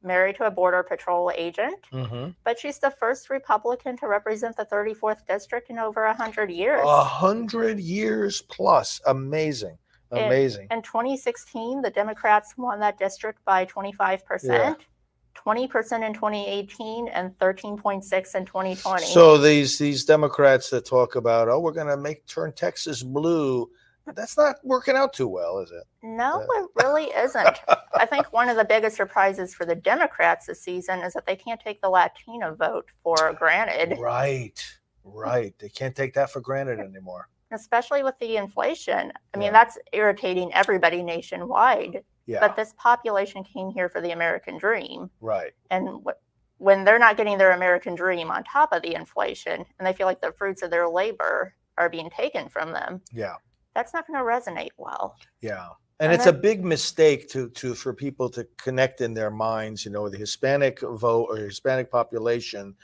married 0.02 0.36
to 0.36 0.44
a 0.46 0.50
Border 0.50 0.82
Patrol 0.82 1.30
agent. 1.46 1.80
mm-hmm. 1.92 2.26
But 2.46 2.54
she's 2.60 2.78
the 2.78 2.92
first 3.02 3.28
Republican 3.28 3.96
to 3.98 4.06
represent 4.08 4.56
the 4.56 4.66
34th 4.66 5.26
district 5.34 5.68
in 5.70 5.78
over 5.78 6.02
100 6.06 6.50
years. 6.50 6.80
A 6.84 7.04
hundred 7.04 7.78
years 7.80 8.40
plus. 8.56 9.00
Amazing. 9.06 9.76
Amazing. 10.10 10.68
In 10.70 10.80
2016, 10.82 11.82
the 11.82 11.90
Democrats 11.90 12.54
won 12.56 12.78
that 12.80 12.98
district 12.98 13.44
by 13.44 13.66
25%, 13.66 14.76
20% 15.34 16.06
in 16.06 16.12
2018, 16.14 17.08
and 17.08 17.36
13.6 17.38 18.34
in 18.34 18.44
2020. 18.46 19.04
So 19.06 19.38
these 19.38 19.78
these 19.78 20.04
Democrats 20.04 20.70
that 20.70 20.84
talk 20.86 21.16
about, 21.16 21.48
oh, 21.48 21.60
we're 21.60 21.72
gonna 21.72 21.96
make 21.96 22.26
turn 22.26 22.52
Texas 22.52 23.02
blue, 23.02 23.70
that's 24.14 24.36
not 24.36 24.56
working 24.64 24.96
out 24.96 25.12
too 25.12 25.28
well, 25.28 25.58
is 25.60 25.70
it? 25.70 25.84
no, 26.02 26.40
Yeah. 26.54 26.62
it 26.64 26.84
really 26.84 27.04
isn't. 27.06 27.56
I 27.94 28.06
think 28.06 28.32
one 28.32 28.48
of 28.48 28.56
the 28.56 28.64
biggest 28.64 28.96
surprises 28.96 29.54
for 29.54 29.64
the 29.64 29.74
Democrats 29.74 30.46
this 30.46 30.62
season 30.62 31.00
is 31.00 31.14
that 31.14 31.26
they 31.26 31.36
can't 31.36 31.60
take 31.60 31.80
the 31.80 31.88
Latino 31.88 32.54
vote 32.54 32.86
for 33.02 33.32
granted, 33.38 33.98
Right, 33.98 34.62
right. 35.04 35.54
They 35.58 35.68
can't 35.70 35.96
take 35.96 36.12
that 36.14 36.30
for 36.30 36.40
granted 36.40 36.80
anymore. 36.80 37.28
especially 37.52 38.02
with 38.02 38.18
the 38.18 38.36
inflation. 38.36 39.12
I 39.32 39.36
mean, 39.38 39.46
Yeah. 39.46 39.52
that's 39.52 39.78
irritating 39.92 40.52
everybody 40.54 41.02
nationwide. 41.04 42.02
Yeah, 42.26 42.40
But 42.40 42.56
this 42.56 42.72
population 42.78 43.44
came 43.44 43.70
here 43.70 43.88
for 43.88 44.00
the 44.00 44.12
American 44.12 44.56
dream. 44.58 45.10
right. 45.20 45.52
and 45.70 46.00
wh- 46.06 46.18
when 46.58 46.84
they're 46.84 46.98
not 47.00 47.16
getting 47.16 47.36
their 47.36 47.52
American 47.52 47.94
dream 47.94 48.30
on 48.30 48.44
top 48.44 48.72
of 48.72 48.80
the 48.82 48.94
inflation, 48.94 49.64
and 49.78 49.86
they 49.86 49.92
feel 49.92 50.06
like 50.06 50.20
the 50.20 50.32
fruits 50.32 50.62
of 50.62 50.70
their 50.70 50.88
labor 50.88 51.54
are 51.76 51.90
being 51.90 52.08
taken 52.10 52.48
from 52.48 52.72
them, 52.72 53.02
Yeah, 53.12 53.34
that's 53.74 53.92
not 53.92 54.06
going 54.06 54.18
to 54.18 54.24
resonate 54.24 54.70
well. 54.78 55.16
yeah. 55.40 55.68
And 56.00 56.10
And 56.10 56.12
it's 56.20 56.26
a 56.26 56.32
big 56.32 56.64
mistake 56.64 57.28
to 57.30 57.50
to 57.50 57.74
for 57.74 57.92
people 57.94 58.28
to 58.30 58.44
connect 58.56 59.00
in 59.00 59.14
their 59.14 59.30
minds, 59.30 59.84
you 59.84 59.92
know, 59.92 60.08
the 60.08 60.16
Hispanic 60.18 60.80
vote 60.80 61.26
or 61.30 61.36
Hispanic 61.36 61.88
population 61.90 62.74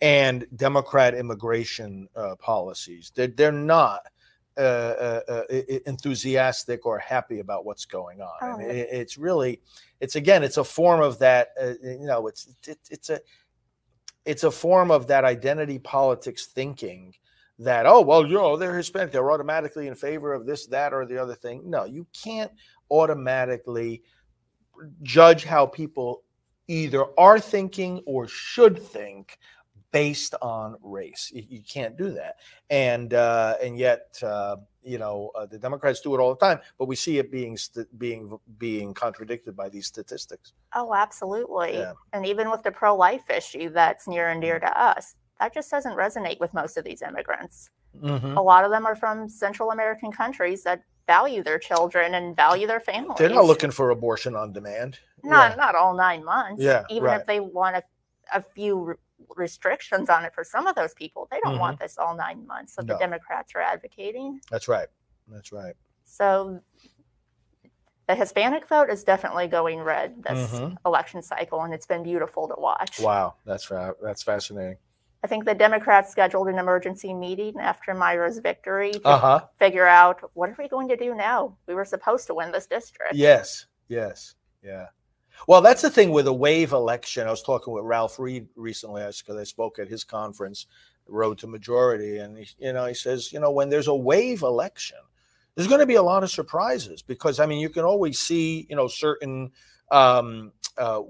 and 0.00 0.46
Democrat 0.56 1.14
immigration 1.14 2.08
uh, 2.16 2.34
policies. 2.36 3.12
They're 3.14 3.28
they're 3.28 3.52
not 3.52 4.00
uh, 4.56 4.60
uh, 4.60 5.20
uh, 5.28 5.42
enthusiastic 5.86 6.86
or 6.86 6.98
happy 6.98 7.40
about 7.40 7.64
what's 7.64 7.84
going 7.84 8.20
on. 8.20 8.36
Oh, 8.42 8.58
and 8.58 8.70
it, 8.70 8.88
it's 8.90 9.18
really, 9.18 9.60
it's 10.00 10.16
again, 10.16 10.42
it's 10.42 10.56
a 10.56 10.64
form 10.64 11.00
of 11.00 11.18
that. 11.18 11.48
Uh, 11.60 11.74
you 11.82 12.06
know, 12.06 12.26
it's 12.26 12.48
it, 12.66 12.78
it's 12.90 13.10
a 13.10 13.20
it's 14.24 14.44
a 14.44 14.50
form 14.50 14.90
of 14.90 15.06
that 15.06 15.24
identity 15.24 15.78
politics 15.78 16.46
thinking 16.46 17.14
that 17.58 17.86
oh 17.86 18.02
well 18.02 18.26
you 18.26 18.34
know 18.34 18.56
they're 18.56 18.76
hispanic 18.76 19.10
they're 19.10 19.30
automatically 19.30 19.86
in 19.86 19.94
favor 19.94 20.34
of 20.34 20.44
this 20.44 20.66
that 20.66 20.92
or 20.92 21.06
the 21.06 21.16
other 21.16 21.34
thing 21.34 21.62
no 21.64 21.84
you 21.86 22.06
can't 22.12 22.52
automatically 22.90 24.02
judge 25.02 25.44
how 25.44 25.64
people 25.64 26.22
either 26.68 27.04
are 27.18 27.40
thinking 27.40 28.02
or 28.04 28.28
should 28.28 28.78
think 28.78 29.38
based 30.00 30.34
on 30.42 30.76
race 30.82 31.24
you, 31.34 31.42
you 31.48 31.62
can't 31.76 31.96
do 31.96 32.08
that 32.10 32.34
and 32.70 33.14
uh, 33.14 33.54
and 33.64 33.72
yet 33.78 34.06
uh, 34.22 34.56
you 34.82 34.98
know 34.98 35.30
uh, 35.36 35.46
the 35.52 35.58
democrats 35.66 36.00
do 36.00 36.14
it 36.14 36.18
all 36.22 36.32
the 36.36 36.44
time 36.48 36.58
but 36.78 36.86
we 36.86 36.96
see 37.04 37.14
it 37.22 37.28
being 37.30 37.56
st- 37.56 37.90
being 37.98 38.22
being 38.58 38.88
contradicted 39.04 39.52
by 39.62 39.68
these 39.74 39.86
statistics 39.86 40.52
Oh, 40.78 40.92
absolutely. 40.94 41.72
Yeah. 41.78 41.94
And 42.12 42.26
even 42.26 42.50
with 42.50 42.62
the 42.62 42.70
pro 42.70 42.94
life 42.94 43.30
issue 43.30 43.70
that's 43.70 44.06
near 44.06 44.28
and 44.28 44.42
dear 44.42 44.58
to 44.60 44.80
us, 44.90 45.14
that 45.40 45.54
just 45.54 45.70
doesn't 45.70 45.96
resonate 46.04 46.38
with 46.38 46.52
most 46.52 46.76
of 46.76 46.84
these 46.84 47.00
immigrants. 47.00 47.70
Mhm. 47.96 48.36
A 48.36 48.42
lot 48.42 48.62
of 48.66 48.70
them 48.70 48.84
are 48.84 48.94
from 48.94 49.26
Central 49.26 49.70
American 49.70 50.12
countries 50.12 50.62
that 50.64 50.82
value 51.06 51.42
their 51.42 51.58
children 51.58 52.14
and 52.18 52.36
value 52.36 52.66
their 52.66 52.80
families. 52.80 53.16
they're 53.18 53.30
not 53.30 53.46
looking 53.46 53.70
for 53.70 53.88
abortion 53.90 54.36
on 54.36 54.52
demand 54.52 54.98
not 55.22 55.50
Yeah. 55.52 55.56
not 55.64 55.74
all 55.74 55.94
nine 55.94 56.22
months. 56.24 56.62
Yeah, 56.62 56.82
even 56.90 57.04
right. 57.04 57.20
if 57.20 57.26
they 57.26 57.40
want 57.40 57.76
a, 57.76 57.82
a 58.34 58.42
few 58.42 58.98
restrictions 59.36 60.08
on 60.10 60.24
it 60.24 60.34
for 60.34 60.44
some 60.44 60.66
of 60.66 60.74
those 60.76 60.94
people, 60.94 61.26
they 61.30 61.40
don't 61.44 61.58
want 61.58 61.78
this 61.80 61.98
all 61.98 62.16
nine 62.16 62.46
months. 62.46 62.76
Mm-hmm. 62.76 62.86
No. 62.86 62.94
the 62.94 62.98
Democrats 63.00 63.54
are 63.54 63.60
advocating. 63.60 64.40
that's 64.50 64.68
right 64.68 64.88
that's 65.28 65.50
right 65.52 65.74
So 66.04 66.60
the 68.06 68.14
Hispanic 68.14 68.68
vote 68.68 68.88
is 68.88 69.02
definitely 69.02 69.48
going 69.48 69.80
red 69.80 70.22
this 70.22 70.52
Mhm. 70.52 70.76
election 70.86 71.22
cycle, 71.22 71.62
and 71.62 71.74
it's 71.74 71.86
been 71.86 72.02
beautiful 72.04 72.46
to 72.48 72.54
watch. 72.58 73.00
wow 73.00 73.34
that's 73.44 73.64
fa- 73.64 73.96
that's 74.02 74.22
fascinating 74.22 74.76
I 75.24 75.28
think 75.28 75.44
the 75.44 75.54
Democrats 75.54 76.10
scheduled 76.12 76.46
an 76.46 76.58
emergency 76.58 77.12
meeting 77.12 77.58
after 77.58 77.94
Mayra's 77.94 78.38
victory 78.38 78.92
to 78.92 79.08
uh-huh 79.08 79.40
figure 79.58 79.86
out 79.86 80.20
what 80.34 80.50
are 80.50 80.56
we 80.58 80.68
going 80.68 80.86
to 80.88 80.96
do 80.96 81.14
now. 81.16 81.56
We 81.66 81.74
were 81.74 81.84
supposed 81.86 82.28
to 82.28 82.34
win 82.34 82.52
this 82.52 82.66
district. 82.68 83.14
Yes, 83.14 83.66
yes, 83.88 84.36
yeah. 84.62 84.86
Well, 85.46 85.60
that's 85.60 85.82
the 85.82 85.90
thing 85.90 86.10
with 86.10 86.26
a 86.26 86.32
wave 86.32 86.72
election. 86.72 87.26
I 87.26 87.30
was 87.30 87.42
talking 87.42 87.72
with 87.72 87.84
Ralph 87.84 88.18
Reed 88.18 88.48
recently 88.56 89.02
because 89.02 89.36
I 89.36 89.44
spoke 89.44 89.78
at 89.78 89.88
his 89.88 90.02
conference, 90.02 90.66
Road 91.06 91.38
to 91.38 91.46
Majority, 91.46 92.18
and 92.18 92.38
he, 92.38 92.48
you 92.58 92.72
know 92.72 92.86
he 92.86 92.94
says, 92.94 93.32
you 93.32 93.40
know, 93.40 93.50
when 93.50 93.68
there's 93.68 93.86
a 93.86 93.94
wave 93.94 94.42
election, 94.42 94.98
there's 95.54 95.68
going 95.68 95.80
to 95.80 95.86
be 95.86 95.94
a 95.94 96.02
lot 96.02 96.22
of 96.24 96.30
surprises 96.30 97.02
because 97.02 97.38
I 97.38 97.46
mean 97.46 97.60
you 97.60 97.68
can 97.68 97.84
always 97.84 98.18
see 98.18 98.66
you 98.68 98.76
know 98.76 98.88
certain 98.88 99.52
um, 99.92 100.52
uh, 100.78 101.02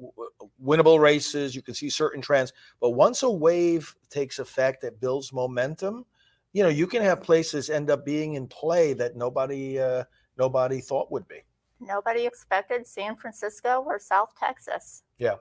winnable 0.62 1.00
races, 1.00 1.54
you 1.54 1.62
can 1.62 1.74
see 1.74 1.88
certain 1.88 2.20
trends, 2.20 2.52
but 2.80 2.90
once 2.90 3.22
a 3.22 3.30
wave 3.30 3.94
takes 4.10 4.38
effect 4.38 4.82
that 4.82 5.00
builds 5.00 5.32
momentum, 5.32 6.04
you 6.52 6.62
know 6.62 6.68
you 6.68 6.86
can 6.86 7.02
have 7.02 7.22
places 7.22 7.70
end 7.70 7.90
up 7.90 8.04
being 8.04 8.34
in 8.34 8.46
play 8.48 8.92
that 8.92 9.16
nobody 9.16 9.78
uh, 9.78 10.04
nobody 10.36 10.80
thought 10.80 11.10
would 11.10 11.26
be. 11.26 11.45
Nobody 11.80 12.26
expected 12.26 12.86
San 12.86 13.16
Francisco 13.16 13.82
or 13.86 13.98
South 13.98 14.34
Texas. 14.38 15.02
Yeah, 15.18 15.34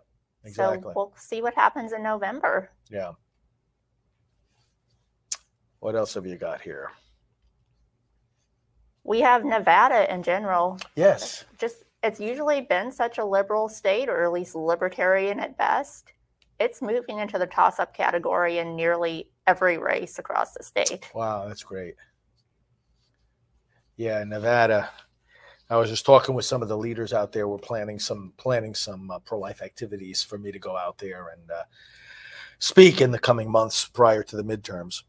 exactly. 0.43 0.81
So 0.83 0.93
we'll 0.95 1.13
see 1.17 1.41
what 1.41 1.53
happens 1.53 1.91
in 1.93 2.03
November. 2.03 2.71
yeah. 2.89 3.11
What 5.79 5.95
else 5.95 6.15
have 6.15 6.25
you 6.25 6.35
got 6.35 6.61
here? 6.61 6.91
We 9.03 9.21
have 9.21 9.45
Nevada 9.45 10.11
in 10.11 10.23
general. 10.23 10.79
Yes. 10.95 11.45
Just 11.59 11.83
it's 12.01 12.19
usually 12.19 12.61
been 12.61 12.91
such 12.91 13.19
a 13.19 13.25
liberal 13.25 13.69
state, 13.69 14.09
or 14.09 14.23
at 14.23 14.31
least 14.31 14.55
libertarian 14.55 15.39
at 15.39 15.57
best. 15.57 16.13
It's 16.59 16.81
moving 16.81 17.19
into 17.19 17.37
the 17.37 17.45
toss-up 17.45 17.93
category 17.95 18.57
in 18.57 18.75
nearly 18.75 19.29
every 19.45 19.77
race 19.77 20.17
across 20.17 20.53
the 20.53 20.63
state. 20.63 21.11
Wow, 21.13 21.47
that's 21.47 21.63
great. 21.63 21.95
Yeah, 23.97 24.23
Nevada. 24.23 24.89
I 25.69 25.77
was 25.77 25.89
just 25.89 26.05
talking 26.05 26.35
with 26.35 26.45
some 26.45 26.61
of 26.61 26.67
the 26.69 26.77
leaders 26.77 27.11
out 27.11 27.31
there. 27.31 27.47
We're 27.47 27.57
planning 27.57 27.99
some 27.99 28.33
planning 28.37 28.75
some 28.75 29.09
uh, 29.09 29.19
pro 29.19 29.39
life 29.39 29.61
activities 29.61 30.21
for 30.21 30.37
me 30.37 30.51
to 30.51 30.59
go 30.59 30.77
out 30.77 30.97
there 30.99 31.29
and 31.29 31.49
uh, 31.49 31.63
speak 32.59 33.01
in 33.01 33.11
the 33.11 33.19
coming 33.19 33.49
months 33.49 33.85
prior 33.85 34.21
to 34.23 34.35
the 34.35 34.43
midterms. 34.43 35.03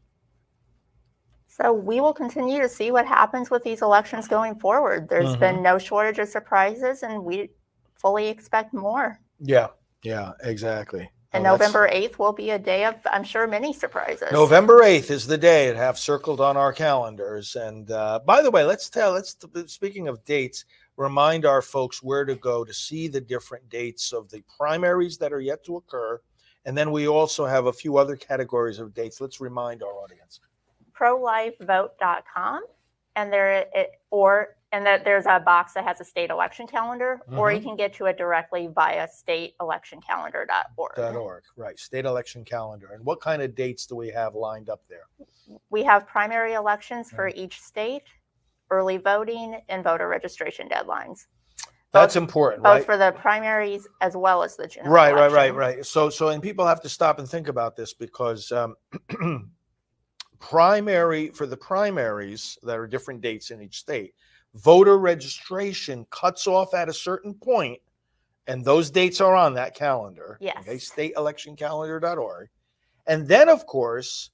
So 1.47 1.73
we 1.73 2.01
will 2.01 2.13
continue 2.13 2.61
to 2.61 2.69
see 2.69 2.91
what 2.91 3.05
happens 3.07 3.49
with 3.49 3.63
these 3.63 3.81
elections 3.81 4.27
going 4.27 4.55
forward. 4.55 5.09
There's 5.09 5.29
Mm-hmm. 5.29 5.39
been 5.39 5.63
no 5.63 5.77
shortage 5.79 6.19
of 6.19 6.27
surprises, 6.27 7.03
and 7.03 7.23
we 7.23 7.49
fully 7.95 8.27
expect 8.27 8.73
more. 8.73 9.19
Yeah, 9.39 9.67
yeah, 10.03 10.33
exactly. 10.43 11.09
And 11.37 11.43
November 11.43 11.87
8th 11.87 12.17
will 12.17 12.33
be 12.33 12.49
a 12.49 12.57
day 12.57 12.85
of, 12.85 12.95
I'm 13.05 13.23
sure, 13.23 13.47
many 13.47 13.71
surprises. 13.71 14.31
November 14.31 14.81
8th 14.81 15.11
is 15.11 15.27
the 15.27 15.37
day 15.37 15.67
it 15.67 15.75
have 15.75 15.99
circled 15.99 16.41
on 16.41 16.57
our 16.57 16.73
calendars. 16.73 17.55
And 17.55 17.91
uh, 17.91 18.21
by 18.25 18.41
the 18.41 18.49
way, 18.49 18.63
let's 18.63 18.89
tell, 18.89 19.11
let's, 19.11 19.35
speaking 19.67 20.07
of 20.07 20.25
dates, 20.25 20.65
remind 20.95 21.45
our 21.45 21.61
folks 21.61 22.01
where 22.01 22.25
to 22.25 22.33
go 22.35 22.65
to 22.65 22.73
see 22.73 23.07
the 23.07 23.21
different 23.21 23.69
dates 23.69 24.13
of 24.13 24.29
the 24.29 24.43
primaries 24.57 25.19
that 25.19 25.31
are 25.31 25.39
yet 25.39 25.63
to 25.65 25.77
occur. 25.77 26.19
And 26.65 26.75
then 26.75 26.91
we 26.91 27.07
also 27.07 27.45
have 27.45 27.67
a 27.67 27.73
few 27.73 27.97
other 27.97 28.15
categories 28.15 28.79
of 28.79 28.95
dates. 28.95 29.21
Let's 29.21 29.39
remind 29.39 29.83
our 29.83 29.93
audience. 29.93 30.39
prolifevote.com 30.99 32.63
and 33.15 33.31
there 33.31 33.67
it 33.75 33.91
or 34.09 34.56
and 34.71 34.85
that 34.85 35.05
there's 35.05 35.25
a 35.25 35.39
box 35.39 35.73
that 35.73 35.85
has 35.85 36.01
a 36.01 36.03
state 36.03 36.29
election 36.29 36.67
calendar 36.67 37.21
or 37.37 37.51
you 37.51 37.59
Mhm. 37.59 37.63
can 37.63 37.75
get 37.77 37.93
to 37.93 38.05
it 38.05 38.17
directly 38.17 38.67
via 38.67 39.07
stateelectioncalendar.org. 39.07 41.15
.org, 41.15 41.43
right? 41.55 41.79
State 41.79 42.05
election 42.05 42.43
calendar. 42.43 42.91
And 42.93 43.05
what 43.05 43.21
kind 43.21 43.41
of 43.41 43.55
dates 43.55 43.85
do 43.85 43.95
we 43.95 44.09
have 44.09 44.35
lined 44.35 44.69
up 44.69 44.81
there? 44.89 45.07
We 45.69 45.83
have 45.83 46.05
primary 46.05 46.53
elections 46.53 47.09
for 47.09 47.29
each 47.29 47.61
state, 47.61 48.03
early 48.69 48.97
voting, 48.97 49.61
and 49.69 49.83
voter 49.83 50.09
registration 50.09 50.67
deadlines. 50.67 51.27
That's 51.93 52.15
both- 52.15 52.23
important, 52.23 52.63
both 52.63 52.73
right? 52.73 52.85
for 52.85 52.97
the 52.97 53.13
primaries 53.13 53.87
as 54.01 54.17
well 54.17 54.43
as 54.43 54.57
the 54.57 54.67
general 54.67 54.93
Right, 54.93 55.15
right, 55.15 55.31
right, 55.31 55.55
right. 55.55 55.85
So, 55.85 56.09
so, 56.09 56.27
and 56.27 56.43
people 56.43 56.65
have 56.67 56.81
to 56.81 56.89
stop 56.89 57.19
and 57.19 57.29
think 57.29 57.47
about 57.47 57.77
this 57.77 57.93
because 57.93 58.51
um, 58.51 58.75
primary 60.39 61.29
for 61.29 61.45
the 61.47 61.57
primaries 61.57 62.57
that 62.63 62.77
are 62.77 62.87
different 62.87 63.21
dates 63.21 63.51
in 63.51 63.61
each 63.61 63.77
state, 63.79 64.13
voter 64.57 64.97
registration 64.97 66.05
cuts 66.09 66.47
off 66.47 66.73
at 66.73 66.89
a 66.89 66.93
certain 66.93 67.33
point, 67.33 67.79
and 68.47 68.63
those 68.65 68.89
dates 68.89 69.21
are 69.21 69.35
on 69.35 69.53
that 69.55 69.75
calendar. 69.75 70.37
Okay, 70.41 70.53
Yes. 70.65 70.91
stateelectioncalendar.org, 70.91 72.49
and 73.07 73.27
then 73.27 73.49
of 73.49 73.65
course. 73.65 74.31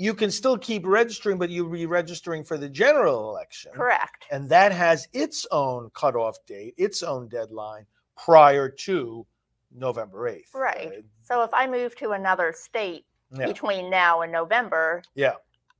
You 0.00 0.14
can 0.14 0.30
still 0.30 0.56
keep 0.56 0.86
registering, 0.86 1.38
but 1.38 1.50
you'll 1.50 1.70
be 1.70 1.84
registering 1.86 2.44
for 2.44 2.56
the 2.56 2.68
general 2.68 3.30
election. 3.30 3.72
Correct. 3.74 4.26
And 4.30 4.48
that 4.48 4.70
has 4.70 5.08
its 5.12 5.44
own 5.50 5.90
cutoff 5.92 6.36
date, 6.46 6.74
its 6.76 7.02
own 7.02 7.26
deadline 7.26 7.84
prior 8.16 8.68
to 8.68 9.26
November 9.74 10.28
8th. 10.28 10.54
Right. 10.54 10.86
Uh, 10.98 11.00
so 11.20 11.42
if 11.42 11.50
I 11.52 11.66
move 11.66 11.96
to 11.96 12.10
another 12.12 12.52
state 12.56 13.06
Yeah. 13.32 13.46
between 13.46 13.90
now 13.90 14.20
and 14.20 14.30
November, 14.30 15.02
Yeah. 15.16 15.34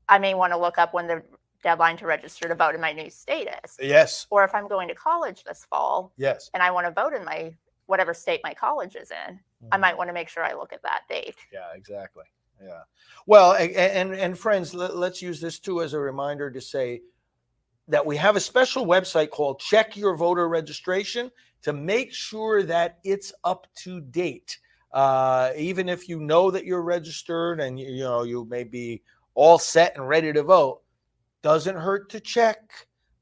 I 0.08 0.18
may 0.18 0.34
want 0.34 0.52
to 0.52 0.56
look 0.56 0.78
up 0.78 0.92
when 0.94 1.06
the 1.06 1.22
deadline 1.62 1.96
to 1.98 2.06
register 2.06 2.48
to 2.48 2.54
vote 2.54 2.74
in 2.74 2.80
my 2.80 2.92
new 2.92 3.10
status. 3.10 3.76
Yes. 3.80 4.26
Or 4.30 4.44
if 4.44 4.54
I'm 4.54 4.68
going 4.68 4.88
to 4.88 4.94
college 4.94 5.44
this 5.44 5.64
fall 5.64 6.12
Yes. 6.16 6.50
and 6.54 6.62
I 6.62 6.70
want 6.70 6.86
to 6.86 6.92
vote 6.92 7.14
in 7.14 7.24
my 7.24 7.54
whatever 7.86 8.12
state 8.14 8.40
my 8.44 8.54
college 8.54 8.96
is 8.96 9.10
in, 9.10 9.40
I 9.72 9.76
Mhm. 9.76 9.80
might 9.80 9.96
want 9.96 10.08
to 10.08 10.14
make 10.14 10.28
sure 10.28 10.44
I 10.44 10.52
look 10.52 10.72
at 10.72 10.82
that 10.82 11.02
date. 11.08 11.36
Yeah, 11.52 11.72
exactly. 11.74 12.24
Yeah. 12.62 12.82
Well, 13.26 13.52
a- 13.52 13.74
a- 13.74 13.92
and 13.96 14.14
and 14.14 14.38
friends, 14.38 14.74
let, 14.74 14.96
let's 14.96 15.22
use 15.22 15.40
this 15.40 15.58
too 15.58 15.80
as 15.82 15.94
a 15.94 15.98
reminder 15.98 16.50
to 16.50 16.60
say 16.60 17.02
that 17.88 18.04
we 18.04 18.16
have 18.16 18.36
a 18.36 18.40
special 18.40 18.84
website 18.84 19.30
called 19.30 19.60
Check 19.60 19.96
Your 19.96 20.14
Voter 20.16 20.48
Registration 20.48 21.30
to 21.62 21.72
make 21.72 22.12
sure 22.12 22.62
that 22.64 22.98
it's 23.04 23.32
up 23.44 23.66
to 23.76 24.00
date. 24.00 24.58
Uh, 24.92 25.52
even 25.56 25.88
if 25.88 26.08
you 26.08 26.20
know 26.20 26.50
that 26.50 26.64
you're 26.64 26.82
registered 26.82 27.60
and 27.60 27.78
you, 27.80 27.86
you 27.88 28.02
know 28.04 28.22
you 28.22 28.44
may 28.46 28.64
be 28.64 29.02
all 29.34 29.58
set 29.58 29.96
and 29.96 30.06
ready 30.08 30.32
to 30.32 30.42
vote, 30.42 30.82
doesn't 31.42 31.76
hurt 31.76 32.10
to 32.10 32.20
check 32.20 32.60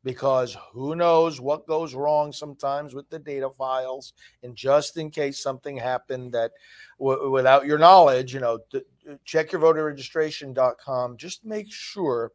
because 0.05 0.57
who 0.73 0.95
knows 0.95 1.41
what 1.41 1.67
goes 1.67 1.93
wrong 1.95 2.33
sometimes 2.33 2.95
with 2.95 3.11
the 3.11 3.19
data 3.19 3.51
files. 3.51 4.13
And 4.45 4.55
just 4.55 4.97
in 4.97 5.11
case 5.11 5.43
something 5.43 5.77
happened 5.77 6.33
that 6.33 6.53
w- 7.01 7.29
without 7.31 7.67
your 7.67 7.79
knowledge, 7.79 8.33
you 8.33 8.39
know, 8.39 8.61
d- 8.71 8.83
check 9.25 9.51
your 9.51 9.61
voter 9.61 9.85
registration.com. 9.85 11.17
Just 11.17 11.45
make 11.45 11.73
sure 11.73 12.31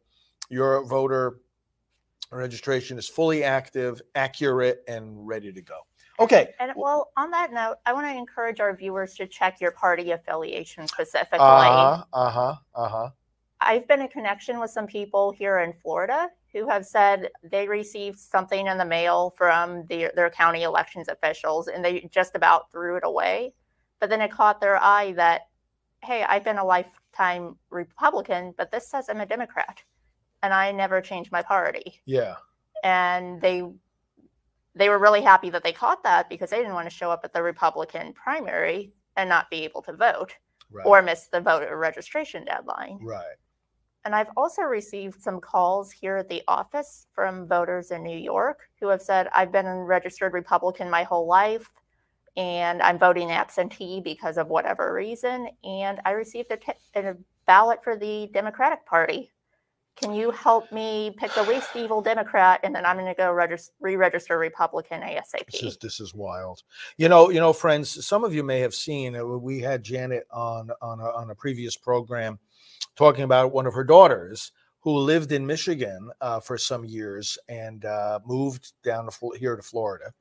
your 0.50 0.84
voter 0.84 1.38
registration 2.30 2.98
is 2.98 3.08
fully 3.08 3.42
active, 3.42 4.02
accurate, 4.14 4.82
and 4.86 5.26
ready 5.26 5.50
to 5.52 5.62
go. 5.62 5.80
Okay. 6.20 6.48
And 6.60 6.72
well, 6.76 7.10
on 7.16 7.30
that 7.30 7.52
note, 7.52 7.76
I 7.86 7.92
want 7.94 8.06
to 8.06 8.14
encourage 8.14 8.60
our 8.60 8.76
viewers 8.76 9.14
to 9.14 9.26
check 9.26 9.60
your 9.60 9.72
party 9.72 10.10
affiliation 10.10 10.86
specifically. 10.86 11.38
Uh 11.38 11.72
huh. 11.72 12.04
Uh 12.12 12.30
huh. 12.30 12.54
Uh 12.74 12.88
huh. 12.88 13.10
I've 13.66 13.86
been 13.88 14.00
in 14.00 14.08
connection 14.08 14.60
with 14.60 14.70
some 14.70 14.86
people 14.86 15.32
here 15.32 15.58
in 15.60 15.72
Florida 15.72 16.28
who 16.52 16.68
have 16.68 16.84
said 16.84 17.30
they 17.42 17.66
received 17.66 18.18
something 18.18 18.66
in 18.66 18.76
the 18.78 18.84
mail 18.84 19.32
from 19.36 19.86
the, 19.86 20.10
their 20.14 20.30
county 20.30 20.62
elections 20.62 21.08
officials 21.08 21.68
and 21.68 21.84
they 21.84 22.08
just 22.12 22.34
about 22.36 22.70
threw 22.70 22.96
it 22.96 23.04
away. 23.04 23.54
But 24.00 24.10
then 24.10 24.20
it 24.20 24.30
caught 24.30 24.60
their 24.60 24.78
eye 24.82 25.12
that, 25.12 25.42
hey, 26.02 26.24
I've 26.28 26.44
been 26.44 26.58
a 26.58 26.64
lifetime 26.64 27.56
Republican, 27.70 28.54
but 28.58 28.70
this 28.70 28.88
says 28.88 29.06
I'm 29.08 29.20
a 29.20 29.26
Democrat 29.26 29.82
and 30.42 30.52
I 30.52 30.72
never 30.72 31.00
changed 31.00 31.32
my 31.32 31.42
party. 31.42 32.00
Yeah. 32.04 32.36
And 32.84 33.40
they 33.40 33.62
they 34.74 34.88
were 34.88 34.98
really 34.98 35.20
happy 35.22 35.50
that 35.50 35.62
they 35.62 35.72
caught 35.72 36.02
that 36.02 36.28
because 36.30 36.50
they 36.50 36.56
didn't 36.56 36.72
want 36.74 36.88
to 36.88 36.94
show 36.96 37.10
up 37.10 37.20
at 37.24 37.32
the 37.34 37.42
Republican 37.42 38.12
primary 38.14 38.92
and 39.16 39.28
not 39.28 39.50
be 39.50 39.64
able 39.64 39.82
to 39.82 39.92
vote 39.92 40.34
Right. 40.70 40.86
or 40.86 41.02
miss 41.02 41.26
the 41.26 41.38
voter 41.42 41.76
registration 41.76 42.46
deadline. 42.46 42.98
right. 43.02 43.36
And 44.04 44.14
I've 44.14 44.30
also 44.36 44.62
received 44.62 45.22
some 45.22 45.40
calls 45.40 45.92
here 45.92 46.16
at 46.16 46.28
the 46.28 46.42
office 46.48 47.06
from 47.12 47.46
voters 47.46 47.90
in 47.92 48.02
New 48.02 48.18
York 48.18 48.68
who 48.80 48.88
have 48.88 49.02
said, 49.02 49.28
I've 49.32 49.52
been 49.52 49.66
a 49.66 49.76
registered 49.82 50.32
Republican 50.32 50.90
my 50.90 51.04
whole 51.04 51.26
life 51.26 51.70
and 52.36 52.82
I'm 52.82 52.98
voting 52.98 53.30
absentee 53.30 54.00
because 54.00 54.38
of 54.38 54.48
whatever 54.48 54.92
reason. 54.92 55.48
And 55.62 56.00
I 56.04 56.12
received 56.12 56.50
a, 56.50 56.56
t- 56.56 56.72
a 56.96 57.14
ballot 57.46 57.84
for 57.84 57.96
the 57.96 58.28
Democratic 58.32 58.84
Party. 58.86 59.30
Can 60.00 60.14
you 60.14 60.30
help 60.30 60.72
me 60.72 61.14
pick 61.18 61.34
the 61.34 61.42
least 61.42 61.76
evil 61.76 62.00
Democrat? 62.00 62.60
And 62.62 62.74
then 62.74 62.86
I'm 62.86 62.96
going 62.96 63.06
to 63.06 63.14
go 63.14 63.30
regis- 63.30 63.72
re 63.78 63.94
register 63.94 64.38
Republican 64.38 65.02
ASAP. 65.02 65.50
This 65.52 65.62
is 65.62 65.76
this 65.76 66.00
is 66.00 66.14
wild. 66.14 66.62
You 66.96 67.10
know, 67.10 67.28
you 67.28 67.38
know, 67.38 67.52
friends. 67.52 68.04
Some 68.04 68.24
of 68.24 68.34
you 68.34 68.42
may 68.42 68.60
have 68.60 68.74
seen. 68.74 69.14
We 69.42 69.60
had 69.60 69.82
Janet 69.82 70.26
on 70.30 70.70
on 70.80 70.98
a, 70.98 71.10
on 71.10 71.28
a 71.28 71.34
previous 71.34 71.76
program 71.76 72.38
talking 72.96 73.24
about 73.24 73.52
one 73.52 73.66
of 73.66 73.74
her 73.74 73.84
daughters 73.84 74.52
who 74.80 74.98
lived 74.98 75.32
in 75.32 75.46
Michigan 75.46 76.10
uh, 76.20 76.40
for 76.40 76.58
some 76.58 76.84
years 76.84 77.38
and 77.48 77.84
uh, 77.84 78.18
moved 78.26 78.72
down 78.82 79.08
to 79.08 79.30
here 79.38 79.56
to 79.56 79.62
Florida. 79.62 80.12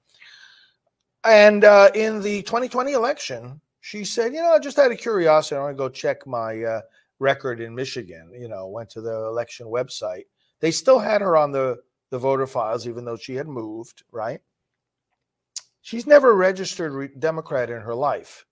And 1.24 1.64
uh, 1.64 1.90
in 1.94 2.22
the 2.22 2.44
2020 2.44 2.94
election, 2.94 3.60
she 3.82 4.04
said, 4.04 4.34
"You 4.34 4.42
know, 4.42 4.58
just 4.60 4.80
out 4.80 4.92
of 4.92 4.98
curiosity, 4.98 5.56
I 5.56 5.64
want 5.64 5.74
to 5.74 5.78
go 5.78 5.90
check 5.90 6.26
my 6.26 6.64
uh, 6.64 6.82
record 7.20 7.60
in 7.60 7.76
Michigan." 7.76 8.32
You 8.34 8.48
know, 8.48 8.68
went 8.68 8.90
to 8.92 9.02
the 9.02 9.26
election 9.26 9.68
website. 9.68 10.26
They 10.60 10.72
still 10.72 11.00
had 11.00 11.22
her 11.22 11.36
on 11.36 11.52
the 11.52 11.80
the 12.10 12.20
voter 12.20 12.48
files, 12.48 12.88
even 12.88 13.06
though 13.06 13.18
she 13.18 13.36
had 13.36 13.48
moved. 13.48 14.04
Right? 14.12 14.42
She's 15.82 16.06
never 16.06 16.36
registered 16.36 16.94
re- 16.94 17.10
Democrat 17.18 17.70
in 17.70 17.82
her 17.82 17.96
life. 17.96 18.46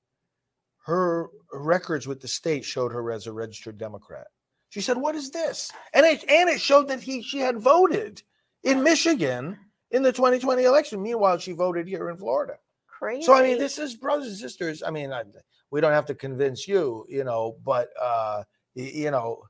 Her 0.90 1.28
records 1.54 2.08
with 2.08 2.20
the 2.20 2.28
state 2.28 2.66
showed 2.66 2.92
her 2.92 3.12
as 3.12 3.28
a 3.28 3.32
registered 3.32 3.78
Democrat. 3.78 4.26
She 4.70 4.82
said, 4.82 4.98
"What 4.98 5.14
is 5.14 5.30
this?" 5.30 5.72
And 5.94 6.04
it 6.04 6.28
and 6.28 6.50
it 6.50 6.60
showed 6.60 6.88
that 6.88 7.00
he 7.00 7.22
she 7.22 7.38
had 7.38 7.60
voted 7.60 8.24
in 8.64 8.82
Michigan 8.82 9.56
in 9.92 10.02
the 10.02 10.12
2020 10.12 10.64
election. 10.64 11.00
Meanwhile, 11.00 11.38
she 11.38 11.52
voted 11.52 11.88
here 11.88 12.10
in 12.10 12.18
Florida. 12.18 12.56
Crazy. 12.88 13.22
So 13.22 13.36
I 13.36 13.44
mean, 13.44 13.60
this 13.60 13.78
is 13.78 13.96
brothers 13.96 14.30
and 14.30 14.38
sisters. 14.38 14.82
I 14.82 14.90
mean, 14.90 15.14
I, 15.14 15.24
we 15.70 15.80
don't 15.80 15.92
have 15.92 16.08
to 16.08 16.16
convince 16.16 16.68
you, 16.68 17.06
you 17.08 17.24
know, 17.24 17.58
but 17.64 17.90
uh, 18.02 18.44
you 18.74 19.12
know, 19.12 19.44